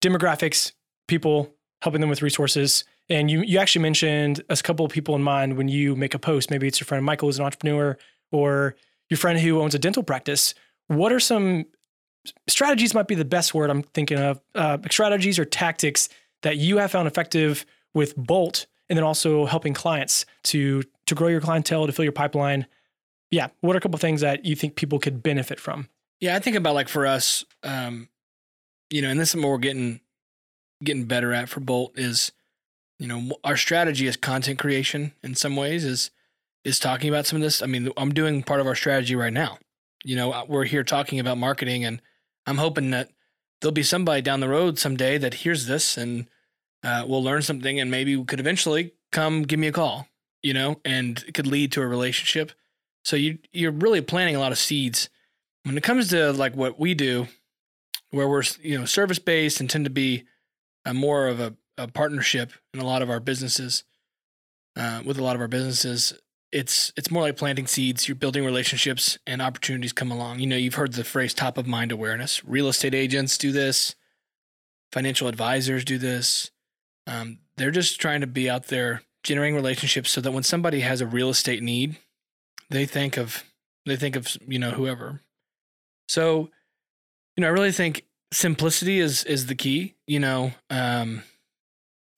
demographics, 0.00 0.72
people, 1.06 1.54
helping 1.82 2.00
them 2.00 2.08
with 2.08 2.22
resources. 2.22 2.84
And 3.10 3.30
you 3.30 3.42
you 3.42 3.58
actually 3.58 3.82
mentioned 3.82 4.42
a 4.48 4.56
couple 4.56 4.84
of 4.84 4.92
people 4.92 5.14
in 5.14 5.22
mind 5.22 5.56
when 5.56 5.68
you 5.68 5.96
make 5.96 6.14
a 6.14 6.18
post. 6.18 6.50
Maybe 6.50 6.66
it's 6.68 6.80
your 6.80 6.86
friend 6.86 7.04
Michael 7.04 7.28
who's 7.28 7.38
an 7.38 7.44
entrepreneur, 7.44 7.96
or 8.30 8.76
your 9.08 9.18
friend 9.18 9.38
who 9.38 9.60
owns 9.60 9.74
a 9.74 9.78
dental 9.78 10.02
practice. 10.02 10.54
What 10.88 11.12
are 11.12 11.20
some 11.20 11.66
strategies? 12.46 12.94
Might 12.94 13.08
be 13.08 13.14
the 13.14 13.24
best 13.24 13.54
word 13.54 13.70
I'm 13.70 13.82
thinking 13.82 14.18
of. 14.18 14.40
Uh, 14.54 14.78
strategies 14.90 15.38
or 15.38 15.44
tactics 15.44 16.08
that 16.42 16.56
you 16.58 16.78
have 16.78 16.90
found 16.90 17.08
effective 17.08 17.64
with 17.94 18.14
Bolt, 18.16 18.66
and 18.88 18.96
then 18.96 19.04
also 19.04 19.46
helping 19.46 19.74
clients 19.74 20.26
to 20.44 20.82
to 21.06 21.14
grow 21.14 21.28
your 21.28 21.40
clientele, 21.40 21.86
to 21.86 21.92
fill 21.92 22.04
your 22.04 22.12
pipeline. 22.12 22.66
Yeah, 23.30 23.48
what 23.60 23.74
are 23.74 23.78
a 23.78 23.80
couple 23.80 23.98
things 23.98 24.20
that 24.22 24.44
you 24.44 24.54
think 24.56 24.76
people 24.76 24.98
could 24.98 25.22
benefit 25.22 25.60
from? 25.60 25.88
Yeah, 26.20 26.34
I 26.34 26.40
think 26.40 26.56
about 26.56 26.74
like 26.74 26.88
for 26.88 27.06
us, 27.06 27.44
um, 27.62 28.08
you 28.90 29.02
know, 29.02 29.08
and 29.08 29.20
this 29.20 29.34
is 29.34 29.42
we're 29.42 29.58
getting 29.58 30.00
getting 30.82 31.04
better 31.04 31.32
at 31.32 31.48
for 31.48 31.60
Bolt 31.60 31.98
is, 31.98 32.32
you 32.98 33.06
know, 33.06 33.36
our 33.44 33.56
strategy 33.56 34.06
is 34.06 34.16
content 34.16 34.58
creation 34.58 35.12
in 35.22 35.34
some 35.34 35.56
ways 35.56 35.84
is 35.84 36.10
is 36.64 36.78
talking 36.78 37.08
about 37.08 37.26
some 37.26 37.36
of 37.36 37.42
this. 37.42 37.62
I 37.62 37.66
mean, 37.66 37.90
I'm 37.96 38.12
doing 38.12 38.42
part 38.42 38.60
of 38.60 38.66
our 38.66 38.74
strategy 38.74 39.14
right 39.14 39.32
now. 39.32 39.58
You 40.04 40.16
know, 40.16 40.32
uh, 40.32 40.44
we're 40.48 40.64
here 40.64 40.82
talking 40.82 41.20
about 41.20 41.38
marketing, 41.38 41.84
and 41.84 42.02
I'm 42.46 42.58
hoping 42.58 42.90
that 42.90 43.10
there'll 43.60 43.72
be 43.72 43.82
somebody 43.82 44.22
down 44.22 44.40
the 44.40 44.48
road 44.48 44.78
someday 44.78 45.18
that 45.18 45.34
hears 45.34 45.66
this 45.66 45.96
and 45.96 46.26
uh, 46.84 47.04
will 47.06 47.22
learn 47.22 47.42
something, 47.42 47.78
and 47.80 47.90
maybe 47.90 48.22
could 48.24 48.40
eventually 48.40 48.92
come 49.12 49.42
give 49.42 49.60
me 49.60 49.68
a 49.68 49.72
call. 49.72 50.08
You 50.42 50.54
know, 50.54 50.80
and 50.84 51.24
it 51.26 51.34
could 51.34 51.46
lead 51.46 51.72
to 51.72 51.82
a 51.82 51.86
relationship. 51.86 52.52
So 53.04 53.16
you 53.16 53.38
you're 53.52 53.72
really 53.72 54.00
planting 54.00 54.36
a 54.36 54.40
lot 54.40 54.52
of 54.52 54.58
seeds. 54.58 55.08
When 55.62 55.76
it 55.76 55.82
comes 55.82 56.08
to 56.08 56.32
like 56.32 56.56
what 56.56 56.78
we 56.78 56.94
do, 56.94 57.28
where 58.10 58.28
we're 58.28 58.44
you 58.60 58.78
know 58.78 58.84
service 58.84 59.18
based 59.18 59.60
and 59.60 59.70
tend 59.70 59.84
to 59.84 59.90
be 59.90 60.24
a 60.84 60.94
more 60.94 61.28
of 61.28 61.40
a, 61.40 61.54
a 61.78 61.88
partnership 61.88 62.52
in 62.74 62.80
a 62.80 62.84
lot 62.84 63.02
of 63.02 63.08
our 63.08 63.20
businesses, 63.20 63.84
uh, 64.76 65.02
with 65.04 65.18
a 65.18 65.24
lot 65.24 65.34
of 65.34 65.40
our 65.40 65.48
businesses, 65.48 66.12
it's 66.52 66.92
it's 66.96 67.10
more 67.10 67.22
like 67.22 67.36
planting 67.36 67.66
seeds. 67.66 68.08
You're 68.08 68.14
building 68.14 68.44
relationships, 68.44 69.18
and 69.26 69.42
opportunities 69.42 69.92
come 69.92 70.10
along. 70.10 70.40
You 70.40 70.46
know, 70.46 70.56
you've 70.56 70.74
heard 70.74 70.92
the 70.92 71.04
phrase 71.04 71.34
"top 71.34 71.58
of 71.58 71.66
mind 71.66 71.92
awareness." 71.92 72.44
Real 72.44 72.68
estate 72.68 72.94
agents 72.94 73.36
do 73.36 73.52
this. 73.52 73.94
Financial 74.92 75.28
advisors 75.28 75.84
do 75.84 75.98
this. 75.98 76.50
Um, 77.06 77.38
they're 77.56 77.70
just 77.70 78.00
trying 78.00 78.20
to 78.22 78.26
be 78.26 78.48
out 78.48 78.66
there 78.66 79.02
generating 79.22 79.56
relationships, 79.56 80.10
so 80.10 80.20
that 80.20 80.32
when 80.32 80.42
somebody 80.42 80.80
has 80.80 81.00
a 81.00 81.06
real 81.06 81.28
estate 81.28 81.62
need, 81.62 81.98
they 82.70 82.86
think 82.86 83.16
of 83.16 83.44
they 83.84 83.96
think 83.96 84.16
of 84.16 84.36
you 84.46 84.58
know 84.58 84.70
whoever. 84.70 85.20
So, 86.08 86.48
you 87.36 87.42
know, 87.42 87.48
I 87.48 87.50
really 87.50 87.72
think 87.72 88.04
simplicity 88.32 89.00
is 89.00 89.24
is 89.24 89.46
the 89.46 89.54
key. 89.54 89.96
You 90.06 90.20
know, 90.20 90.52
um, 90.70 91.24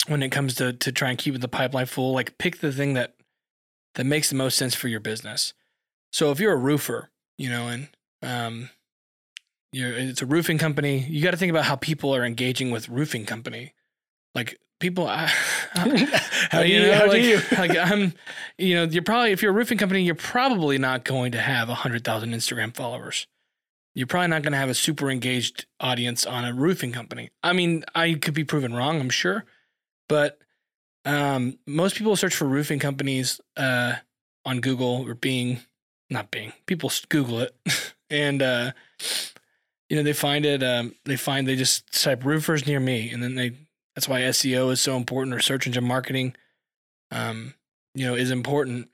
when 0.06 0.22
it 0.22 0.30
comes 0.30 0.54
to 0.56 0.72
to 0.72 0.92
try 0.92 1.10
and 1.10 1.18
keep 1.18 1.38
the 1.38 1.48
pipeline 1.48 1.86
full, 1.86 2.12
like 2.12 2.38
pick 2.38 2.60
the 2.60 2.72
thing 2.72 2.94
that 2.94 3.14
that 3.94 4.04
makes 4.04 4.28
the 4.28 4.36
most 4.36 4.56
sense 4.56 4.74
for 4.74 4.88
your 4.88 5.00
business. 5.00 5.52
So 6.12 6.30
if 6.30 6.40
you're 6.40 6.52
a 6.52 6.56
roofer, 6.56 7.10
you 7.38 7.48
know, 7.48 7.68
and 7.68 7.88
um, 8.22 8.70
you're 9.72 9.92
it's 9.92 10.22
a 10.22 10.26
roofing 10.26 10.58
company, 10.58 11.06
you 11.08 11.22
got 11.22 11.32
to 11.32 11.36
think 11.36 11.50
about 11.50 11.64
how 11.64 11.76
people 11.76 12.14
are 12.14 12.24
engaging 12.24 12.70
with 12.70 12.88
roofing 12.88 13.26
company. 13.26 13.74
Like 14.34 14.58
people, 14.80 15.06
I, 15.08 15.26
how 15.70 15.84
do 15.84 16.68
you, 16.68 16.80
know, 16.80 16.94
how 16.94 17.06
like, 17.06 17.12
do 17.12 17.20
you? 17.20 17.40
like 17.58 17.76
I'm, 17.76 18.12
you 18.58 18.74
know, 18.74 18.84
you're 18.84 19.02
probably 19.02 19.32
if 19.32 19.42
you're 19.42 19.52
a 19.52 19.54
roofing 19.54 19.78
company, 19.78 20.02
you're 20.02 20.14
probably 20.14 20.78
not 20.78 21.04
going 21.04 21.32
to 21.32 21.40
have 21.40 21.68
a 21.68 21.74
hundred 21.74 22.04
thousand 22.04 22.32
Instagram 22.32 22.74
followers. 22.74 23.26
You're 23.94 24.06
probably 24.06 24.28
not 24.28 24.42
going 24.42 24.52
to 24.52 24.58
have 24.58 24.68
a 24.68 24.74
super 24.74 25.10
engaged 25.10 25.66
audience 25.80 26.24
on 26.24 26.44
a 26.44 26.54
roofing 26.54 26.92
company. 26.92 27.30
I 27.42 27.52
mean, 27.52 27.84
I 27.94 28.14
could 28.14 28.34
be 28.34 28.44
proven 28.44 28.72
wrong, 28.72 29.00
I'm 29.00 29.10
sure, 29.10 29.44
but 30.10 30.40
um, 31.04 31.56
most 31.68 31.94
people 31.94 32.16
search 32.16 32.34
for 32.34 32.44
roofing 32.44 32.80
companies 32.80 33.40
uh, 33.56 33.94
on 34.44 34.60
Google 34.60 35.08
or 35.08 35.14
Bing, 35.14 35.60
not 36.10 36.32
Bing. 36.32 36.52
People 36.66 36.90
Google 37.08 37.40
it, 37.40 37.54
and 38.10 38.42
uh, 38.42 38.72
you 39.88 39.96
know 39.96 40.02
they 40.02 40.12
find 40.12 40.44
it. 40.44 40.64
Um, 40.64 40.96
they 41.04 41.16
find 41.16 41.46
they 41.46 41.54
just 41.54 42.02
type 42.02 42.24
roofers 42.24 42.66
near 42.66 42.80
me, 42.80 43.08
and 43.10 43.22
then 43.22 43.36
they. 43.36 43.52
That's 43.94 44.08
why 44.08 44.22
SEO 44.22 44.72
is 44.72 44.80
so 44.80 44.96
important, 44.96 45.34
or 45.34 45.40
search 45.40 45.66
engine 45.66 45.84
marketing, 45.84 46.34
um, 47.10 47.54
you 47.94 48.06
know, 48.06 48.14
is 48.14 48.30
important, 48.30 48.88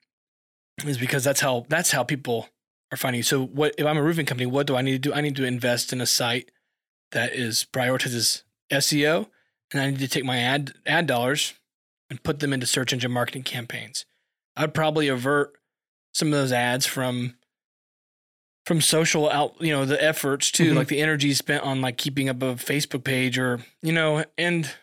is 0.85 0.99
because 0.99 1.25
that's 1.25 1.41
how 1.41 1.65
that's 1.69 1.93
how 1.93 2.05
people 2.05 2.49
are 2.93 2.99
finding 2.99 3.21
you. 3.21 3.23
So, 3.23 3.43
what 3.43 3.75
if 3.79 3.87
I'm 3.87 3.97
a 3.97 4.03
roofing 4.03 4.27
company? 4.27 4.47
What 4.47 4.67
do 4.67 4.77
I 4.77 4.83
need 4.83 4.93
to 4.93 4.99
do? 4.99 5.15
I 5.15 5.23
need 5.23 5.37
to 5.37 5.45
invest 5.45 5.95
in 5.95 6.03
a 6.03 6.07
site 6.07 6.51
that 7.13 7.35
is 7.35 7.67
prioritizes 7.73 8.43
SEO, 8.71 9.29
and 9.73 9.81
I 9.83 9.91
need 9.91 9.99
to 10.01 10.09
take 10.09 10.25
my 10.25 10.39
ad 10.39 10.73
ad 10.87 11.07
dollars 11.07 11.55
and 12.11 12.23
put 12.23 12.41
them 12.41 12.53
into 12.53 12.67
search 12.67 12.93
engine 12.93 13.11
marketing 13.13 13.43
campaigns. 13.43 14.05
I'd 14.57 14.75
probably 14.75 15.09
avert 15.09 15.53
some 16.15 16.29
of 16.29 16.33
those 16.33 16.53
ads 16.53 16.87
from 16.87 17.37
from 18.65 18.81
social 18.81 19.31
out, 19.31 19.55
you 19.61 19.73
know, 19.73 19.85
the 19.85 20.03
efforts 20.03 20.51
too, 20.51 20.73
Mhm. 20.73 20.77
like 20.77 20.89
the 20.89 21.01
energy 21.01 21.33
spent 21.35 21.63
on 21.63 21.81
like 21.81 21.97
keeping 21.97 22.29
up 22.29 22.43
a 22.43 22.55
Facebook 22.57 23.05
page 23.05 23.39
or, 23.39 23.65
you 23.81 23.93
know, 23.93 24.25
and 24.37 24.75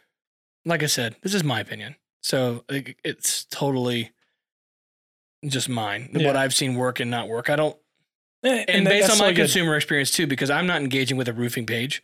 like 0.64 0.84
I 0.84 0.86
said, 0.86 1.18
this 1.22 1.34
is 1.34 1.44
my 1.44 1.60
opinion. 1.60 1.96
So 2.22 2.64
like, 2.70 2.98
it's 3.04 3.44
totally 3.46 4.12
just 5.46 5.68
mine. 5.68 6.10
What 6.14 6.38
I've 6.38 6.54
seen 6.54 6.76
work 6.76 7.02
and 7.02 7.12
not 7.12 7.28
work. 7.28 7.50
I 7.50 7.58
don't 7.58 7.78
And, 8.44 8.70
and 8.70 8.86
based 8.86 9.12
on 9.12 9.18
my 9.18 9.32
so 9.32 9.36
consumer 9.36 9.76
experience 9.76 10.12
too, 10.12 10.28
because 10.28 10.50
I'm 10.50 10.66
not 10.68 10.82
engaging 10.82 11.18
with 11.18 11.28
a 11.28 11.34
roofing 11.34 11.66
page. 11.66 12.02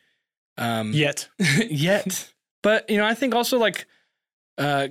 Um 0.58 0.92
yet. 0.94 1.30
yet. 1.70 2.30
But 2.64 2.90
you 2.90 2.98
know, 2.98 3.06
I 3.06 3.14
think 3.14 3.36
also 3.36 3.58
like 3.58 3.86
uh 4.58 4.90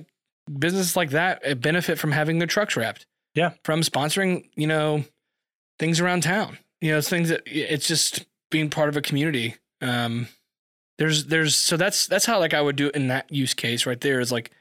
businesses 0.57 0.95
like 0.95 1.11
that 1.11 1.41
uh, 1.45 1.55
benefit 1.55 1.99
from 1.99 2.11
having 2.11 2.39
their 2.39 2.47
trucks 2.47 2.75
wrapped. 2.75 3.05
Yeah. 3.35 3.51
From 3.63 3.81
sponsoring, 3.81 4.49
you 4.55 4.67
know, 4.67 5.03
things 5.77 5.99
around 5.99 6.23
town. 6.23 6.57
You 6.81 6.91
know, 6.91 6.97
it's 6.97 7.09
things 7.09 7.29
that 7.29 7.43
it's 7.45 7.87
just 7.87 8.25
being 8.49 8.69
part 8.69 8.89
of 8.89 8.97
a 8.97 9.01
community. 9.01 9.55
Um 9.81 10.27
there's 10.97 11.25
there's 11.25 11.55
so 11.55 11.77
that's 11.77 12.07
that's 12.07 12.25
how 12.25 12.39
like 12.39 12.53
I 12.53 12.61
would 12.61 12.75
do 12.75 12.87
it 12.87 12.95
in 12.95 13.07
that 13.07 13.31
use 13.31 13.53
case 13.53 13.85
right 13.85 13.99
there 14.01 14.19
is 14.19 14.31
like 14.31 14.51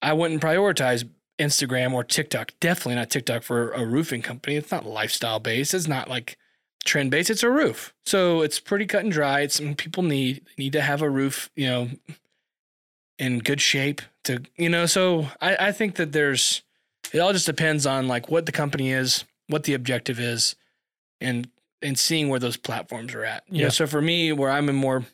I 0.00 0.12
wouldn't 0.12 0.42
prioritize 0.42 1.08
Instagram 1.38 1.92
or 1.92 2.04
TikTok. 2.04 2.52
Definitely 2.60 2.94
not 2.94 3.10
TikTok 3.10 3.42
for 3.42 3.72
a 3.72 3.84
roofing 3.84 4.22
company. 4.22 4.56
It's 4.56 4.70
not 4.70 4.86
lifestyle 4.86 5.38
based. 5.38 5.74
It's 5.74 5.88
not 5.88 6.08
like 6.08 6.38
trend 6.86 7.10
base, 7.10 7.28
It's 7.30 7.42
a 7.42 7.50
roof. 7.50 7.92
So 8.04 8.40
it's 8.42 8.58
pretty 8.60 8.86
cut 8.86 9.02
and 9.04 9.12
dry. 9.12 9.40
It's 9.40 9.56
something 9.56 9.76
people 9.76 10.02
need. 10.02 10.42
Need 10.56 10.72
to 10.72 10.80
have 10.82 11.02
a 11.02 11.10
roof, 11.10 11.50
you 11.56 11.66
know, 11.66 11.90
in 13.18 13.38
good 13.38 13.60
shape 13.60 14.02
to, 14.24 14.42
you 14.56 14.68
know, 14.68 14.86
so 14.86 15.28
I, 15.40 15.68
I 15.68 15.72
think 15.72 15.96
that 15.96 16.12
there's, 16.12 16.62
it 17.12 17.18
all 17.18 17.32
just 17.32 17.46
depends 17.46 17.86
on 17.86 18.08
like 18.08 18.30
what 18.30 18.44
the 18.46 18.52
company 18.52 18.92
is, 18.92 19.24
what 19.48 19.64
the 19.64 19.74
objective 19.74 20.20
is, 20.20 20.54
and, 21.20 21.48
and 21.80 21.98
seeing 21.98 22.28
where 22.28 22.40
those 22.40 22.56
platforms 22.58 23.14
are 23.14 23.24
at. 23.24 23.42
You 23.48 23.58
Yeah. 23.58 23.62
know, 23.64 23.68
so 23.70 23.86
for 23.86 24.02
me, 24.02 24.32
where 24.32 24.50
I'm 24.50 24.68
in 24.68 24.74
more, 24.76 25.04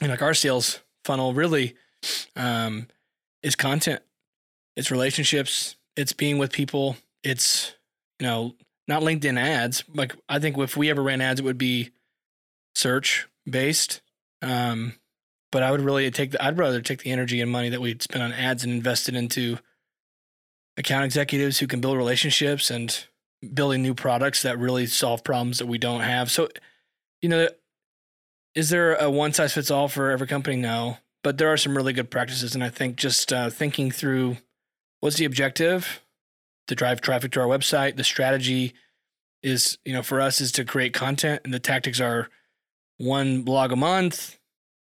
in 0.00 0.10
like 0.10 0.22
our 0.22 0.34
sales 0.34 0.80
funnel 1.04 1.34
really, 1.34 1.74
um, 2.36 2.86
is 3.42 3.56
content, 3.56 4.00
it's 4.76 4.90
relationships, 4.92 5.74
it's 5.96 6.12
being 6.12 6.38
with 6.38 6.52
people, 6.52 6.96
it's, 7.24 7.74
you 8.20 8.26
know, 8.26 8.54
not 8.88 9.02
LinkedIn 9.02 9.38
ads. 9.38 9.84
Like 9.94 10.16
I 10.28 10.38
think 10.38 10.58
if 10.58 10.76
we 10.76 10.90
ever 10.90 11.02
ran 11.02 11.20
ads, 11.20 11.40
it 11.40 11.44
would 11.44 11.58
be 11.58 11.90
search 12.74 13.28
based. 13.48 14.00
Um, 14.42 14.94
but 15.50 15.62
I 15.62 15.70
would 15.70 15.80
really 15.80 16.10
take 16.10 16.32
the, 16.32 16.44
I'd 16.44 16.58
rather 16.58 16.80
take 16.80 17.02
the 17.02 17.10
energy 17.10 17.40
and 17.40 17.50
money 17.50 17.68
that 17.70 17.80
we'd 17.80 18.02
spend 18.02 18.22
on 18.22 18.32
ads 18.32 18.64
and 18.64 18.72
invest 18.72 19.08
it 19.08 19.14
into 19.14 19.58
account 20.76 21.04
executives 21.04 21.58
who 21.58 21.66
can 21.66 21.80
build 21.80 21.96
relationships 21.96 22.70
and 22.70 23.06
building 23.54 23.82
new 23.82 23.94
products 23.94 24.42
that 24.42 24.58
really 24.58 24.86
solve 24.86 25.24
problems 25.24 25.58
that 25.58 25.66
we 25.66 25.78
don't 25.78 26.00
have. 26.00 26.30
So, 26.30 26.48
you 27.20 27.28
know, 27.28 27.48
is 28.54 28.70
there 28.70 28.94
a 28.94 29.10
one 29.10 29.32
size 29.32 29.54
fits 29.54 29.70
all 29.70 29.88
for 29.88 30.10
every 30.10 30.26
company? 30.26 30.56
No, 30.56 30.98
but 31.22 31.38
there 31.38 31.52
are 31.52 31.56
some 31.56 31.76
really 31.76 31.92
good 31.92 32.10
practices. 32.10 32.54
And 32.54 32.62
I 32.62 32.68
think 32.68 32.96
just 32.96 33.32
uh, 33.32 33.50
thinking 33.50 33.90
through 33.90 34.38
what's 35.00 35.16
the 35.16 35.24
objective 35.24 36.02
to 36.68 36.74
drive 36.74 37.00
traffic 37.00 37.32
to 37.32 37.40
our 37.40 37.46
website, 37.46 37.96
the 37.96 38.04
strategy 38.04 38.74
is, 39.42 39.78
you 39.84 39.92
know, 39.92 40.02
for 40.02 40.20
us 40.20 40.40
is 40.40 40.52
to 40.52 40.64
create 40.64 40.92
content 40.94 41.42
and 41.44 41.52
the 41.52 41.58
tactics 41.58 42.00
are 42.00 42.28
one 42.98 43.42
blog 43.42 43.72
a 43.72 43.76
month, 43.76 44.38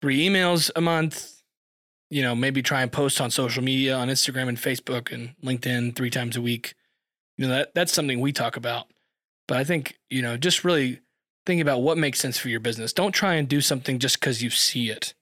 three 0.01 0.27
emails 0.27 0.71
a 0.75 0.81
month, 0.81 1.41
you 2.09 2.21
know, 2.21 2.35
maybe 2.35 2.61
try 2.61 2.81
and 2.81 2.91
post 2.91 3.19
on 3.19 3.31
social 3.31 3.63
media 3.63 3.95
on 3.95 4.07
Instagram 4.07 4.47
and 4.47 4.57
Facebook 4.57 5.11
and 5.11 5.35
LinkedIn 5.43 5.95
three 5.95 6.09
times 6.09 6.35
a 6.35 6.41
week. 6.41 6.75
You 7.37 7.47
know, 7.47 7.53
that 7.53 7.73
that's 7.73 7.93
something 7.93 8.19
we 8.19 8.31
talk 8.31 8.55
about. 8.57 8.87
But 9.47 9.57
I 9.57 9.63
think, 9.63 9.97
you 10.09 10.21
know, 10.21 10.37
just 10.37 10.63
really 10.63 10.99
thinking 11.45 11.61
about 11.61 11.81
what 11.81 11.97
makes 11.97 12.19
sense 12.19 12.37
for 12.37 12.49
your 12.49 12.59
business. 12.59 12.93
Don't 12.93 13.11
try 13.11 13.33
and 13.33 13.47
do 13.47 13.61
something 13.61 13.99
just 13.99 14.19
because 14.19 14.43
you 14.43 14.49
see 14.49 14.89
it. 14.89 15.13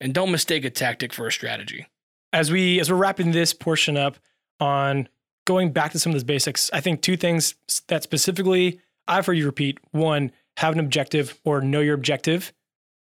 And 0.00 0.14
don't 0.14 0.32
mistake 0.32 0.64
a 0.64 0.70
tactic 0.70 1.12
for 1.12 1.26
a 1.26 1.32
strategy. 1.32 1.86
as 2.32 2.50
we 2.50 2.80
as 2.80 2.90
we're 2.90 2.96
wrapping 2.96 3.30
this 3.30 3.54
portion 3.54 3.96
up 3.96 4.18
on 4.60 5.08
going 5.44 5.72
back 5.72 5.92
to 5.92 5.98
some 5.98 6.10
of 6.10 6.14
those 6.14 6.24
basics, 6.24 6.70
I 6.72 6.80
think 6.80 7.02
two 7.02 7.16
things 7.16 7.54
that 7.88 8.02
specifically 8.02 8.80
I've 9.06 9.26
heard 9.26 9.34
you 9.34 9.46
repeat. 9.46 9.78
One, 9.92 10.32
have 10.56 10.72
an 10.72 10.80
objective 10.80 11.38
or 11.44 11.60
know 11.60 11.80
your 11.80 11.94
objective. 11.94 12.52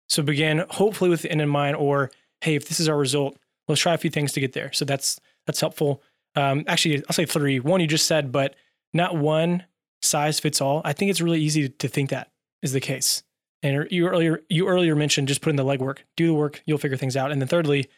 So 0.09 0.23
begin 0.23 0.65
hopefully 0.71 1.11
with 1.11 1.23
the 1.23 1.31
end 1.31 1.41
in 1.41 1.49
mind, 1.49 1.77
or 1.77 2.11
hey, 2.41 2.55
if 2.55 2.69
this 2.69 2.81
is 2.81 2.89
our 2.89 2.99
result, 2.99 3.39
let's 3.69 3.81
try 3.81 3.95
a 3.95 3.99
few 3.99 4.11
things 4.11 4.33
to 4.33 4.41
get 4.41 4.53
there. 4.53 4.73
So 4.73 4.85
that's 4.85 5.21
that's 5.47 5.61
helpful. 5.61 6.03
Um, 6.37 6.65
actually, 6.67 7.03
I'll 7.09 7.15
say 7.15 7.27
three. 7.27 7.61
One 7.61 7.81
you 7.81 7.87
just 7.87 8.07
said, 8.07 8.33
but 8.33 8.55
not 8.93 9.17
one 9.17 9.65
size 10.03 10.41
fits 10.41 10.61
all. 10.61 10.83
I 10.85 10.93
think 10.93 11.11
it's 11.11 11.21
really 11.21 11.41
easy 11.41 11.69
to 11.69 11.89
think 11.89 12.11
that 12.11 12.31
is 12.63 12.73
the 12.73 12.81
case. 12.81 13.23
And 13.63 13.87
you 13.91 14.09
earlier 14.09 14.43
you 14.49 14.69
earlier 14.69 14.97
mentioned 14.97 15.29
just 15.29 15.43
put 15.43 15.51
in 15.51 15.57
the 15.57 15.65
legwork, 15.65 15.99
do 16.17 16.27
the 16.27 16.35
work, 16.35 16.63
you'll 16.67 16.79
figure 16.79 16.97
things 16.97 17.17
out. 17.17 17.31
And 17.31 17.41
then 17.41 17.49
thirdly, 17.49 17.89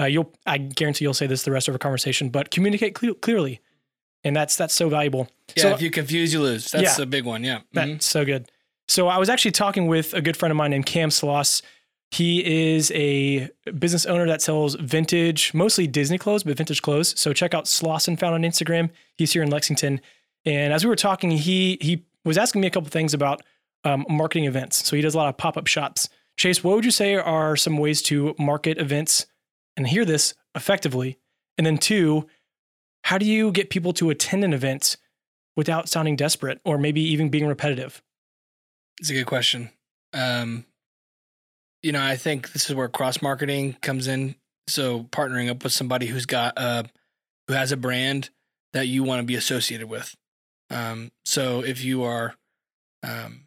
uh, 0.00 0.04
you'll 0.04 0.32
I 0.46 0.58
guarantee 0.58 1.04
you'll 1.04 1.14
say 1.14 1.26
this 1.26 1.44
the 1.44 1.52
rest 1.52 1.68
of 1.68 1.74
our 1.74 1.78
conversation, 1.78 2.28
but 2.28 2.50
communicate 2.50 2.94
cle- 2.94 3.14
clearly, 3.14 3.60
and 4.24 4.34
that's 4.36 4.56
that's 4.56 4.74
so 4.74 4.88
valuable. 4.88 5.28
Yeah, 5.56 5.62
so, 5.64 5.68
if 5.70 5.82
you 5.82 5.90
confuse, 5.90 6.32
you 6.32 6.40
lose. 6.40 6.70
That's 6.70 6.98
Yeah. 6.98 7.02
a 7.02 7.06
big 7.06 7.24
one. 7.24 7.44
Yeah. 7.44 7.60
that's 7.72 7.90
Mhm. 7.90 8.02
so 8.02 8.24
good. 8.24 8.50
So 8.88 9.08
I 9.08 9.18
was 9.18 9.28
actually 9.28 9.52
talking 9.52 9.86
with 9.86 10.12
a 10.14 10.20
good 10.20 10.36
friend 10.36 10.50
of 10.50 10.56
mine 10.56 10.70
named 10.72 10.86
Cam 10.86 11.08
Sloss. 11.10 11.62
He 12.10 12.44
is 12.74 12.90
a 12.94 13.48
business 13.78 14.04
owner 14.04 14.26
that 14.26 14.42
sells 14.42 14.74
vintage, 14.74 15.54
mostly 15.54 15.86
Disney 15.86 16.18
clothes, 16.18 16.42
but 16.42 16.56
vintage 16.58 16.82
clothes. 16.82 17.18
So 17.18 17.32
check 17.32 17.54
out 17.54 17.64
Sloss 17.64 18.06
and 18.06 18.20
found 18.20 18.34
on 18.34 18.42
Instagram. 18.42 18.90
He's 19.16 19.32
here 19.32 19.42
in 19.42 19.50
Lexington. 19.50 20.00
And 20.44 20.72
as 20.74 20.84
we 20.84 20.88
were 20.90 20.96
talking, 20.96 21.30
he 21.30 21.78
he 21.80 22.02
was 22.24 22.36
asking 22.36 22.60
me 22.60 22.66
a 22.66 22.70
couple 22.70 22.90
things 22.90 23.14
about 23.14 23.42
um, 23.84 24.04
marketing 24.08 24.44
events. 24.44 24.86
So 24.86 24.94
he 24.94 25.02
does 25.02 25.14
a 25.14 25.16
lot 25.18 25.28
of 25.28 25.36
pop 25.36 25.56
up 25.56 25.66
shops. 25.66 26.08
Chase, 26.36 26.62
what 26.62 26.76
would 26.76 26.84
you 26.84 26.90
say 26.90 27.14
are 27.14 27.56
some 27.56 27.76
ways 27.78 28.00
to 28.02 28.34
market 28.38 28.78
events 28.78 29.26
and 29.76 29.86
hear 29.86 30.04
this 30.04 30.34
effectively? 30.54 31.18
And 31.58 31.66
then 31.66 31.78
two, 31.78 32.26
how 33.04 33.18
do 33.18 33.26
you 33.26 33.50
get 33.50 33.70
people 33.70 33.92
to 33.94 34.10
attend 34.10 34.44
an 34.44 34.52
event 34.52 34.96
without 35.56 35.88
sounding 35.88 36.16
desperate 36.16 36.60
or 36.64 36.78
maybe 36.78 37.00
even 37.00 37.28
being 37.28 37.46
repetitive? 37.46 38.02
It's 39.00 39.10
a 39.10 39.14
good 39.14 39.26
question. 39.26 39.70
Um, 40.12 40.64
you 41.82 41.92
know, 41.92 42.02
I 42.02 42.16
think 42.16 42.52
this 42.52 42.68
is 42.68 42.76
where 42.76 42.88
cross 42.88 43.20
marketing 43.20 43.76
comes 43.80 44.06
in. 44.06 44.36
So 44.68 45.04
partnering 45.04 45.50
up 45.50 45.64
with 45.64 45.72
somebody 45.72 46.06
who's 46.06 46.26
got 46.26 46.56
uh 46.56 46.84
who 47.48 47.54
has 47.54 47.72
a 47.72 47.76
brand 47.76 48.30
that 48.72 48.86
you 48.86 49.02
want 49.02 49.20
to 49.20 49.26
be 49.26 49.34
associated 49.34 49.88
with. 49.88 50.14
Um, 50.70 51.10
so 51.24 51.62
if 51.62 51.84
you 51.84 52.04
are, 52.04 52.34
um, 53.02 53.42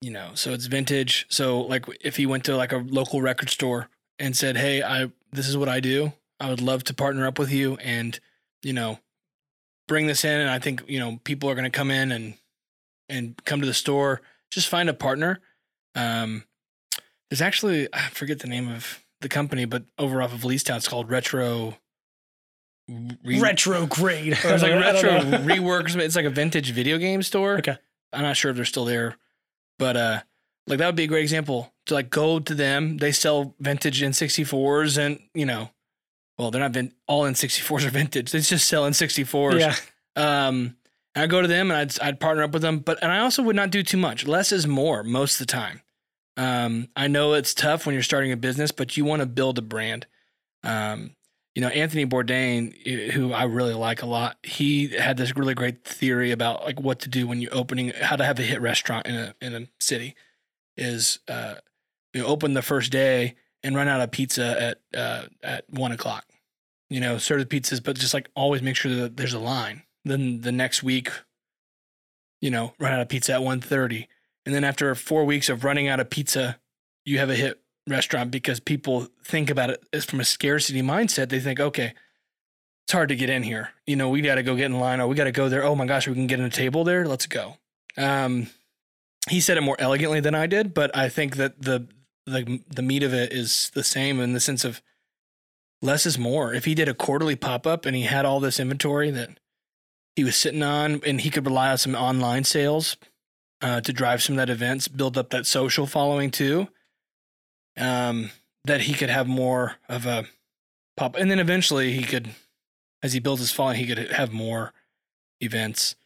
you 0.00 0.10
know, 0.10 0.30
so 0.34 0.52
it's 0.52 0.66
vintage. 0.66 1.26
So 1.30 1.60
like 1.60 1.86
if 2.00 2.16
he 2.16 2.26
went 2.26 2.44
to 2.44 2.56
like 2.56 2.72
a 2.72 2.78
local 2.78 3.22
record 3.22 3.48
store 3.48 3.88
and 4.18 4.36
said, 4.36 4.56
"Hey, 4.56 4.82
I 4.82 5.10
this 5.32 5.48
is 5.48 5.56
what 5.56 5.68
I 5.68 5.80
do. 5.80 6.12
I 6.42 6.50
would 6.50 6.60
love 6.60 6.84
to 6.84 6.94
partner 6.94 7.26
up 7.26 7.38
with 7.38 7.52
you 7.52 7.76
and 7.76 8.18
you 8.62 8.72
know 8.72 8.98
bring 9.88 10.06
this 10.06 10.24
in." 10.24 10.40
And 10.40 10.50
I 10.50 10.58
think 10.58 10.82
you 10.88 10.98
know 10.98 11.20
people 11.24 11.48
are 11.48 11.54
going 11.54 11.64
to 11.64 11.70
come 11.70 11.90
in 11.90 12.12
and 12.12 12.34
and 13.08 13.42
come 13.44 13.60
to 13.60 13.66
the 13.66 13.74
store. 13.74 14.20
Just 14.50 14.68
find 14.68 14.88
a 14.88 14.94
partner. 14.94 15.40
Um, 15.94 16.44
there's 17.30 17.42
actually 17.42 17.88
I 17.92 18.08
forget 18.10 18.40
the 18.40 18.48
name 18.48 18.68
of 18.68 19.02
the 19.20 19.28
company, 19.28 19.64
but 19.64 19.84
over 19.98 20.20
off 20.20 20.34
of 20.34 20.40
Leestown, 20.42 20.76
it's 20.76 20.88
called 20.88 21.10
Retro. 21.10 21.78
Re- 22.88 23.40
Retrograde. 23.40 24.32
or 24.32 24.36
it's 24.54 24.62
like 24.62 24.72
retro 24.72 25.10
reworks. 25.20 25.96
It's 25.96 26.16
like 26.16 26.24
a 26.24 26.30
vintage 26.30 26.72
video 26.72 26.98
game 26.98 27.22
store. 27.22 27.58
Okay. 27.58 27.76
I'm 28.12 28.22
not 28.22 28.36
sure 28.36 28.50
if 28.50 28.56
they're 28.56 28.64
still 28.66 28.84
there, 28.84 29.16
but 29.78 29.96
uh, 29.96 30.20
like 30.66 30.78
that 30.78 30.86
would 30.86 30.96
be 30.96 31.04
a 31.04 31.08
great 31.08 31.22
example 31.22 31.72
to 31.86 31.94
like 31.94 32.10
go 32.10 32.38
to 32.38 32.54
them. 32.54 32.98
They 32.98 33.12
sell 33.12 33.54
vintage 33.60 34.02
N64s, 34.02 34.98
and 34.98 35.18
you 35.32 35.46
know, 35.46 35.70
well, 36.38 36.50
they're 36.50 36.60
not 36.60 36.72
vin- 36.72 36.94
all 37.06 37.24
N64s 37.24 37.86
are 37.86 37.90
vintage. 37.90 38.30
They 38.30 38.40
just 38.40 38.68
sell 38.68 38.84
N64s. 38.84 39.58
yeah. 39.58 39.76
Um, 40.16 40.76
I 41.14 41.26
go 41.26 41.42
to 41.42 41.48
them 41.48 41.70
and 41.70 41.78
I'd 41.78 42.00
I'd 42.00 42.20
partner 42.20 42.42
up 42.42 42.52
with 42.52 42.62
them, 42.62 42.78
but 42.78 42.98
and 43.02 43.12
I 43.12 43.18
also 43.18 43.42
would 43.42 43.56
not 43.56 43.70
do 43.70 43.82
too 43.82 43.98
much. 43.98 44.26
Less 44.26 44.50
is 44.52 44.66
more 44.66 45.02
most 45.02 45.40
of 45.40 45.46
the 45.46 45.52
time. 45.52 45.82
Um, 46.36 46.88
I 46.96 47.08
know 47.08 47.34
it's 47.34 47.52
tough 47.52 47.84
when 47.84 47.94
you're 47.94 48.02
starting 48.02 48.32
a 48.32 48.36
business, 48.36 48.72
but 48.72 48.96
you 48.96 49.04
want 49.04 49.20
to 49.20 49.26
build 49.26 49.58
a 49.58 49.62
brand. 49.62 50.06
Um, 50.64 51.14
you 51.54 51.60
know, 51.60 51.68
Anthony 51.68 52.06
Bourdain, 52.06 53.10
who 53.10 53.34
I 53.34 53.44
really 53.44 53.74
like 53.74 54.00
a 54.00 54.06
lot, 54.06 54.38
he 54.42 54.88
had 54.88 55.18
this 55.18 55.36
really 55.36 55.52
great 55.52 55.84
theory 55.84 56.30
about 56.30 56.64
like 56.64 56.80
what 56.80 57.00
to 57.00 57.10
do 57.10 57.26
when 57.26 57.42
you're 57.42 57.54
opening, 57.54 57.90
how 57.90 58.16
to 58.16 58.24
have 58.24 58.38
a 58.38 58.42
hit 58.42 58.62
restaurant 58.62 59.06
in 59.06 59.14
a 59.14 59.34
in 59.42 59.54
a 59.54 59.66
city, 59.78 60.14
is 60.78 61.18
uh, 61.28 61.56
you 62.14 62.22
know, 62.22 62.26
open 62.26 62.54
the 62.54 62.62
first 62.62 62.90
day 62.90 63.34
and 63.62 63.76
run 63.76 63.88
out 63.88 64.00
of 64.00 64.10
pizza 64.10 64.60
at 64.60 64.98
uh, 64.98 65.26
at 65.42 65.64
one 65.70 65.92
o'clock. 65.92 66.24
You 66.90 67.00
know, 67.00 67.18
serve 67.18 67.48
the 67.48 67.60
pizzas, 67.60 67.82
but 67.82 67.98
just 67.98 68.14
like 68.14 68.28
always 68.34 68.62
make 68.62 68.76
sure 68.76 68.94
that 68.94 69.16
there's 69.16 69.34
a 69.34 69.38
line. 69.38 69.82
Then 70.04 70.42
the 70.42 70.52
next 70.52 70.82
week, 70.82 71.10
you 72.40 72.50
know, 72.50 72.74
run 72.78 72.92
out 72.92 73.00
of 73.00 73.08
pizza 73.08 73.34
at 73.34 73.40
1.30. 73.40 74.08
and 74.44 74.54
then 74.54 74.64
after 74.64 74.94
four 74.94 75.24
weeks 75.24 75.48
of 75.48 75.64
running 75.64 75.88
out 75.88 76.00
of 76.00 76.10
pizza, 76.10 76.58
you 77.04 77.18
have 77.18 77.30
a 77.30 77.34
hit 77.34 77.60
restaurant 77.88 78.30
because 78.30 78.60
people 78.60 79.08
think 79.24 79.48
about 79.48 79.70
it 79.70 79.82
as 79.92 80.04
from 80.04 80.20
a 80.20 80.24
scarcity 80.24 80.82
mindset. 80.82 81.28
They 81.28 81.40
think, 81.40 81.60
okay, 81.60 81.94
it's 82.84 82.92
hard 82.92 83.08
to 83.08 83.16
get 83.16 83.30
in 83.30 83.42
here. 83.42 83.70
You 83.86 83.96
know, 83.96 84.08
we 84.08 84.20
got 84.20 84.34
to 84.34 84.42
go 84.42 84.56
get 84.56 84.66
in 84.66 84.78
line, 84.78 85.00
or 85.00 85.06
we 85.06 85.14
got 85.16 85.24
to 85.24 85.32
go 85.32 85.48
there. 85.48 85.64
Oh 85.64 85.74
my 85.74 85.86
gosh, 85.86 86.08
we 86.08 86.14
can 86.14 86.26
get 86.26 86.40
in 86.40 86.44
a 86.44 86.50
table 86.50 86.84
there. 86.84 87.06
Let's 87.06 87.26
go. 87.26 87.56
Um, 87.96 88.48
he 89.30 89.40
said 89.40 89.56
it 89.56 89.62
more 89.62 89.76
elegantly 89.78 90.20
than 90.20 90.34
I 90.34 90.46
did, 90.46 90.74
but 90.74 90.96
I 90.96 91.08
think 91.08 91.36
that 91.36 91.62
the 91.62 91.86
the 92.26 92.60
the 92.68 92.82
meat 92.82 93.02
of 93.02 93.12
it 93.12 93.32
is 93.32 93.70
the 93.74 93.84
same 93.84 94.20
in 94.20 94.32
the 94.32 94.40
sense 94.40 94.64
of 94.64 94.82
less 95.80 96.06
is 96.06 96.18
more. 96.18 96.54
If 96.54 96.64
he 96.64 96.74
did 96.74 96.88
a 96.88 96.94
quarterly 96.94 97.36
pop 97.36 97.66
up 97.66 97.84
and 97.84 97.96
he 97.96 98.02
had 98.02 98.24
all 98.24 98.40
this 98.40 98.60
inventory 98.60 99.10
that 99.10 99.30
he 100.14 100.24
was 100.24 100.36
sitting 100.36 100.62
on, 100.62 101.00
and 101.04 101.20
he 101.20 101.30
could 101.30 101.46
rely 101.46 101.70
on 101.70 101.78
some 101.78 101.94
online 101.94 102.44
sales 102.44 102.96
uh, 103.60 103.80
to 103.80 103.92
drive 103.92 104.22
some 104.22 104.34
of 104.34 104.38
that 104.38 104.52
events, 104.52 104.88
build 104.88 105.16
up 105.16 105.30
that 105.30 105.46
social 105.46 105.86
following 105.86 106.30
too. 106.30 106.68
Um, 107.76 108.30
that 108.64 108.82
he 108.82 108.94
could 108.94 109.08
have 109.10 109.26
more 109.26 109.76
of 109.88 110.06
a 110.06 110.26
pop, 110.96 111.16
and 111.16 111.30
then 111.30 111.40
eventually 111.40 111.92
he 111.92 112.04
could, 112.04 112.30
as 113.02 113.12
he 113.12 113.18
builds 113.18 113.40
his 113.40 113.50
following, 113.50 113.78
he 113.78 113.86
could 113.86 114.12
have 114.12 114.32
more 114.32 114.72
events. 115.40 115.96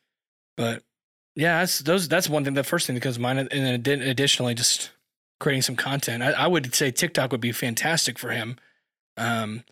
But 0.56 0.82
yeah, 1.34 1.58
that's 1.58 1.80
those. 1.80 2.08
That's 2.08 2.28
one 2.28 2.44
thing. 2.44 2.54
The 2.54 2.64
first 2.64 2.86
thing 2.86 2.94
that 2.94 3.02
comes 3.02 3.16
to 3.16 3.20
mind, 3.20 3.40
and 3.40 3.50
then 3.50 3.82
addi- 3.82 4.08
additionally, 4.08 4.54
just 4.54 4.90
creating 5.38 5.62
some 5.62 5.76
content. 5.76 6.22
I, 6.22 6.32
I 6.32 6.46
would 6.46 6.74
say 6.74 6.90
TikTok 6.90 7.32
would 7.32 7.40
be 7.40 7.52
fantastic 7.52 8.18
for 8.18 8.30
him. 8.30 8.56
Um, 9.16 9.64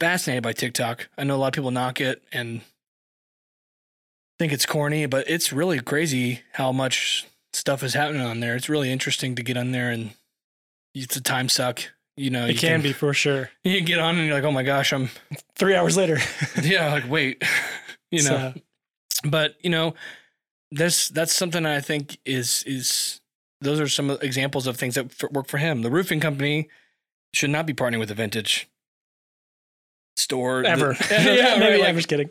fascinated 0.00 0.42
by 0.42 0.52
TikTok. 0.52 1.08
I 1.16 1.24
know 1.24 1.36
a 1.36 1.38
lot 1.38 1.48
of 1.48 1.54
people 1.54 1.70
knock 1.70 2.00
it 2.00 2.22
and 2.32 2.60
think 4.38 4.52
it's 4.52 4.66
corny, 4.66 5.06
but 5.06 5.28
it's 5.28 5.52
really 5.52 5.80
crazy 5.80 6.42
how 6.52 6.72
much 6.72 7.26
stuff 7.52 7.82
is 7.82 7.94
happening 7.94 8.22
on 8.22 8.40
there. 8.40 8.54
It's 8.54 8.68
really 8.68 8.90
interesting 8.90 9.34
to 9.36 9.42
get 9.42 9.56
on 9.56 9.72
there 9.72 9.90
and 9.90 10.10
it's 10.94 11.16
a 11.16 11.20
time 11.20 11.48
suck. 11.48 11.80
You 12.16 12.30
know, 12.30 12.46
It 12.46 12.54
you 12.54 12.58
can 12.58 12.80
be 12.80 12.92
for 12.92 13.12
sure. 13.12 13.50
You 13.64 13.80
get 13.82 13.98
on 13.98 14.16
and 14.16 14.26
you're 14.26 14.34
like, 14.34 14.44
oh 14.44 14.52
my 14.52 14.62
gosh, 14.62 14.92
I'm 14.92 15.10
Three 15.56 15.74
hours 15.74 15.96
later. 15.96 16.18
yeah, 16.62 16.92
like 16.92 17.08
wait, 17.08 17.42
you 18.10 18.22
know. 18.22 18.54
So, 18.54 19.28
but 19.28 19.56
you 19.60 19.70
know, 19.70 19.94
this 20.70 21.08
that's 21.08 21.34
something 21.34 21.66
I 21.66 21.80
think 21.80 22.18
is 22.24 22.62
is 22.66 23.20
those 23.60 23.80
are 23.80 23.88
some 23.88 24.10
examples 24.10 24.66
of 24.66 24.76
things 24.76 24.94
that 24.96 25.06
f- 25.22 25.30
work 25.32 25.48
for 25.48 25.58
him. 25.58 25.82
The 25.82 25.90
roofing 25.90 26.20
company 26.20 26.68
should 27.32 27.50
not 27.50 27.66
be 27.66 27.72
partnering 27.74 27.98
with 27.98 28.10
a 28.10 28.14
vintage 28.14 28.68
store 30.16 30.62
The- 30.62 30.68
ever. 30.70 30.96
yeah, 31.10 31.56
Maybe 31.58 31.72
right, 31.72 31.80
like- 31.80 31.88
I'm 31.88 31.96
just 31.96 32.08
kidding. 32.08 32.30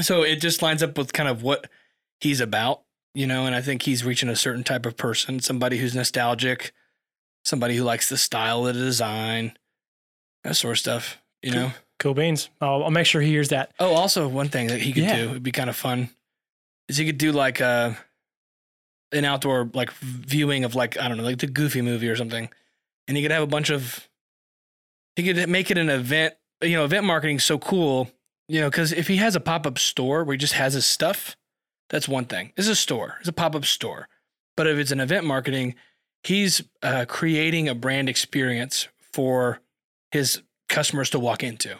so 0.00 0.22
it 0.22 0.36
just 0.40 0.62
lines 0.62 0.82
up 0.82 0.96
with 0.98 1.12
kind 1.12 1.28
of 1.28 1.42
what 1.42 1.68
he's 2.20 2.40
about, 2.40 2.82
you 3.14 3.26
know, 3.26 3.46
and 3.46 3.54
I 3.54 3.60
think 3.60 3.82
he's 3.82 4.04
reaching 4.04 4.28
a 4.28 4.36
certain 4.36 4.64
type 4.64 4.86
of 4.86 4.96
person, 4.96 5.40
somebody 5.40 5.78
who's 5.78 5.94
nostalgic, 5.94 6.72
somebody 7.44 7.76
who 7.76 7.84
likes 7.84 8.08
the 8.08 8.16
style 8.16 8.66
of 8.66 8.74
the 8.74 8.80
design, 8.80 9.56
that 10.44 10.56
sort 10.56 10.72
of 10.72 10.78
stuff, 10.78 11.18
you 11.42 11.52
Cool. 11.52 11.60
know. 11.62 11.70
Cool 11.98 12.14
beans. 12.14 12.50
I'll, 12.60 12.84
I'll 12.84 12.90
make 12.90 13.06
sure 13.06 13.22
he 13.22 13.30
hears 13.30 13.48
that. 13.48 13.72
Oh, 13.80 13.94
also 13.94 14.28
one 14.28 14.48
thing 14.48 14.66
that 14.66 14.80
he 14.82 14.92
could 14.92 15.04
Yeah. 15.04 15.16
do 15.16 15.30
would 15.30 15.42
be 15.42 15.50
kind 15.52 15.70
of 15.70 15.76
fun 15.76 16.10
is 16.90 16.98
he 16.98 17.06
could 17.06 17.16
do 17.16 17.32
like 17.32 17.60
a 17.60 17.96
an 19.12 19.24
outdoor 19.24 19.70
like 19.72 19.90
viewing 19.92 20.64
of 20.64 20.74
like 20.74 20.98
I 20.98 21.08
don't 21.08 21.16
know 21.16 21.24
like 21.24 21.38
the 21.38 21.46
Goofy 21.46 21.82
movie 21.82 22.08
or 22.08 22.16
something, 22.16 22.48
and 23.08 23.16
he 23.16 23.22
could 23.22 23.32
have 23.32 23.42
a 23.42 23.48
bunch 23.48 23.70
of 23.70 24.08
he 25.14 25.22
could 25.22 25.48
make 25.48 25.70
it 25.70 25.78
an 25.78 25.90
event. 25.90 26.34
You 26.62 26.76
know, 26.76 26.84
event 26.84 27.04
marketing 27.04 27.38
so 27.38 27.58
cool. 27.58 28.10
You 28.48 28.60
know, 28.60 28.70
because 28.70 28.92
if 28.92 29.08
he 29.08 29.16
has 29.16 29.34
a 29.34 29.40
pop 29.40 29.66
up 29.66 29.78
store 29.78 30.24
where 30.24 30.34
he 30.34 30.38
just 30.38 30.52
has 30.52 30.74
his 30.74 30.86
stuff, 30.86 31.36
that's 31.90 32.08
one 32.08 32.26
thing. 32.26 32.52
It's 32.56 32.68
a 32.68 32.76
store. 32.76 33.16
It's 33.20 33.28
a 33.28 33.32
pop 33.32 33.54
up 33.54 33.64
store. 33.64 34.08
But 34.56 34.66
if 34.66 34.78
it's 34.78 34.92
an 34.92 35.00
event 35.00 35.26
marketing, 35.26 35.74
he's 36.22 36.62
uh, 36.82 37.04
creating 37.08 37.68
a 37.68 37.74
brand 37.74 38.08
experience 38.08 38.88
for 39.12 39.60
his 40.12 40.42
customers 40.68 41.10
to 41.10 41.18
walk 41.18 41.42
into 41.42 41.76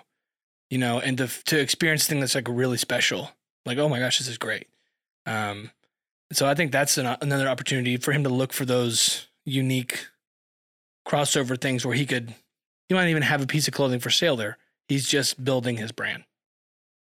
you 0.71 0.79
know, 0.79 0.99
and 0.99 1.19
to 1.19 1.29
to 1.45 1.59
experience 1.59 2.05
something 2.05 2.21
that's 2.21 2.35
like 2.35 2.49
really 2.49 2.77
special. 2.77 3.31
Like, 3.65 3.79
oh 3.79 3.89
my 3.89 3.99
gosh, 3.99 4.19
this 4.19 4.29
is 4.29 4.39
great. 4.39 4.69
Um, 5.25 5.71
so 6.33 6.47
I 6.47 6.55
think 6.55 6.73
that's 6.73 6.99
an, 6.99 7.17
another 7.21 7.49
opportunity 7.49 7.97
for 7.97 8.13
him 8.13 8.25
to 8.25 8.29
look 8.29 8.53
for 8.53 8.65
those 8.65 9.27
unique 9.45 10.07
crossover 11.07 11.61
things 11.61 11.87
where 11.87 11.95
he 11.95 12.07
could, 12.07 12.35
he 12.89 12.95
might 12.95 13.09
even 13.09 13.23
have 13.23 13.43
a 13.43 13.47
piece 13.47 13.69
of 13.69 13.75
clothing 13.75 14.01
for 14.01 14.11
sale 14.11 14.37
there. 14.37 14.59
He's 14.89 15.07
just 15.07 15.43
building 15.43 15.77
his 15.77 15.93
brand. 15.93 16.25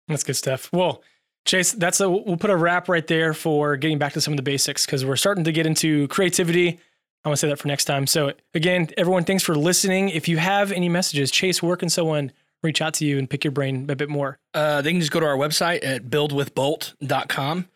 That's 0.08 0.24
good 0.24 0.36
stuff. 0.36 0.72
Well, 0.74 1.04
Chase, 1.46 1.74
that's 1.74 2.00
a 2.00 2.10
we'll 2.10 2.38
put 2.38 2.50
a 2.50 2.56
wrap 2.56 2.88
right 2.88 3.06
there 3.06 3.34
for 3.34 3.76
getting 3.78 3.98
back 3.98 4.14
to 4.14 4.22
some 4.22 4.34
of 4.34 4.38
the 4.38 4.44
basics 4.44 4.86
because 4.86 5.06
we're 5.06 5.16
starting 5.16 5.44
to 5.44 5.52
get 5.52 5.66
into 5.66 6.08
creativity, 6.08 6.70
I'm 6.70 7.30
gonna 7.30 7.38
say 7.38 7.50
that 7.50 7.60
for 7.60 7.68
next 7.68 7.86
time. 7.86 8.08
So 8.08 8.34
again, 8.54 8.90
everyone, 8.98 9.24
thanks 9.24 9.44
for 9.44 9.56
listening. 9.56 10.10
If 10.10 10.28
you 10.28 10.38
have 10.38 10.72
any 10.72 10.90
messages, 10.90 11.32
Chase, 11.32 11.62
where 11.62 11.76
can 11.76 11.90
someone 11.90 12.32
reach 12.62 12.82
out 12.82 12.94
to 12.96 13.06
you 13.06 13.18
and 13.18 13.30
pick 13.30 13.44
your 13.44 13.52
brain 13.52 13.90
a 13.90 13.96
bit 13.96 14.10
more? 14.10 14.40
Uh, 14.54 14.82
they 14.82 14.92
can 14.92 15.00
just 15.00 15.12
go 15.12 15.20
to 15.20 15.26
our 15.26 15.38
website 15.38 15.86
at 15.86 16.06
buildwithbolt.com 16.06 17.68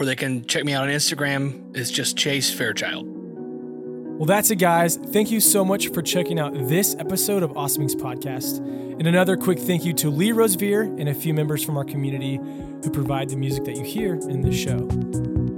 or 0.00 0.06
they 0.06 0.16
can 0.16 0.44
check 0.46 0.64
me 0.64 0.72
out 0.72 0.84
on 0.84 0.88
Instagram. 0.88 1.76
It's 1.76 1.90
just 1.90 2.16
Chase 2.16 2.50
Fairchild. 2.52 3.06
Well, 3.06 4.26
that's 4.26 4.50
it, 4.50 4.56
guys. 4.56 4.96
Thank 4.96 5.30
you 5.30 5.40
so 5.40 5.64
much 5.64 5.88
for 5.88 6.02
checking 6.02 6.38
out 6.38 6.52
this 6.68 6.96
episode 6.98 7.42
of 7.42 7.56
Awesome 7.56 7.86
Inc 7.86 8.00
Podcast. 8.00 8.58
And 8.58 9.06
another 9.06 9.36
quick 9.36 9.58
thank 9.58 9.84
you 9.84 9.92
to 9.94 10.10
Lee 10.10 10.30
Rosevear 10.30 10.98
and 10.98 11.08
a 11.08 11.14
few 11.14 11.32
members 11.34 11.62
from 11.62 11.76
our 11.76 11.84
community 11.84 12.36
who 12.36 12.90
provide 12.90 13.28
the 13.28 13.36
music 13.36 13.64
that 13.64 13.76
you 13.76 13.84
hear 13.84 14.14
in 14.14 14.40
this 14.40 14.56
show. 14.56 14.88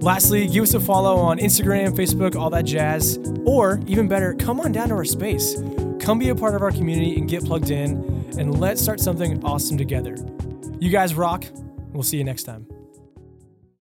Lastly, 0.01 0.49
give 0.49 0.65
us 0.65 0.75
a 0.75 0.81
follow 0.81 1.17
on 1.17 1.39
Instagram, 1.39 1.97
Facebook, 1.97 2.35
all 2.35 2.51
that 2.51 2.65
jazz. 2.65 3.19
Or 3.45 3.81
even 3.87 4.09
better, 4.09 4.35
come 4.35 4.61
on 4.61 4.73
down 4.73 4.89
to 4.89 4.95
our 4.95 5.05
space. 5.05 5.57
Come 6.01 6.19
be 6.19 6.31
a 6.31 6.35
part 6.35 6.57
of 6.57 6.63
our 6.63 6.73
community 6.73 7.17
and 7.17 7.29
get 7.29 7.45
plugged 7.45 7.71
in, 7.71 7.93
and 8.39 8.59
let's 8.59 8.83
start 8.83 8.99
something 8.99 9.45
awesome 9.45 9.79
together. 9.79 10.17
You 10.81 10.91
guys 10.91 11.15
rock. 11.15 11.45
We'll 11.93 12.03
see 12.03 12.17
you 12.17 12.25
next 12.25 12.43
time. 12.43 12.67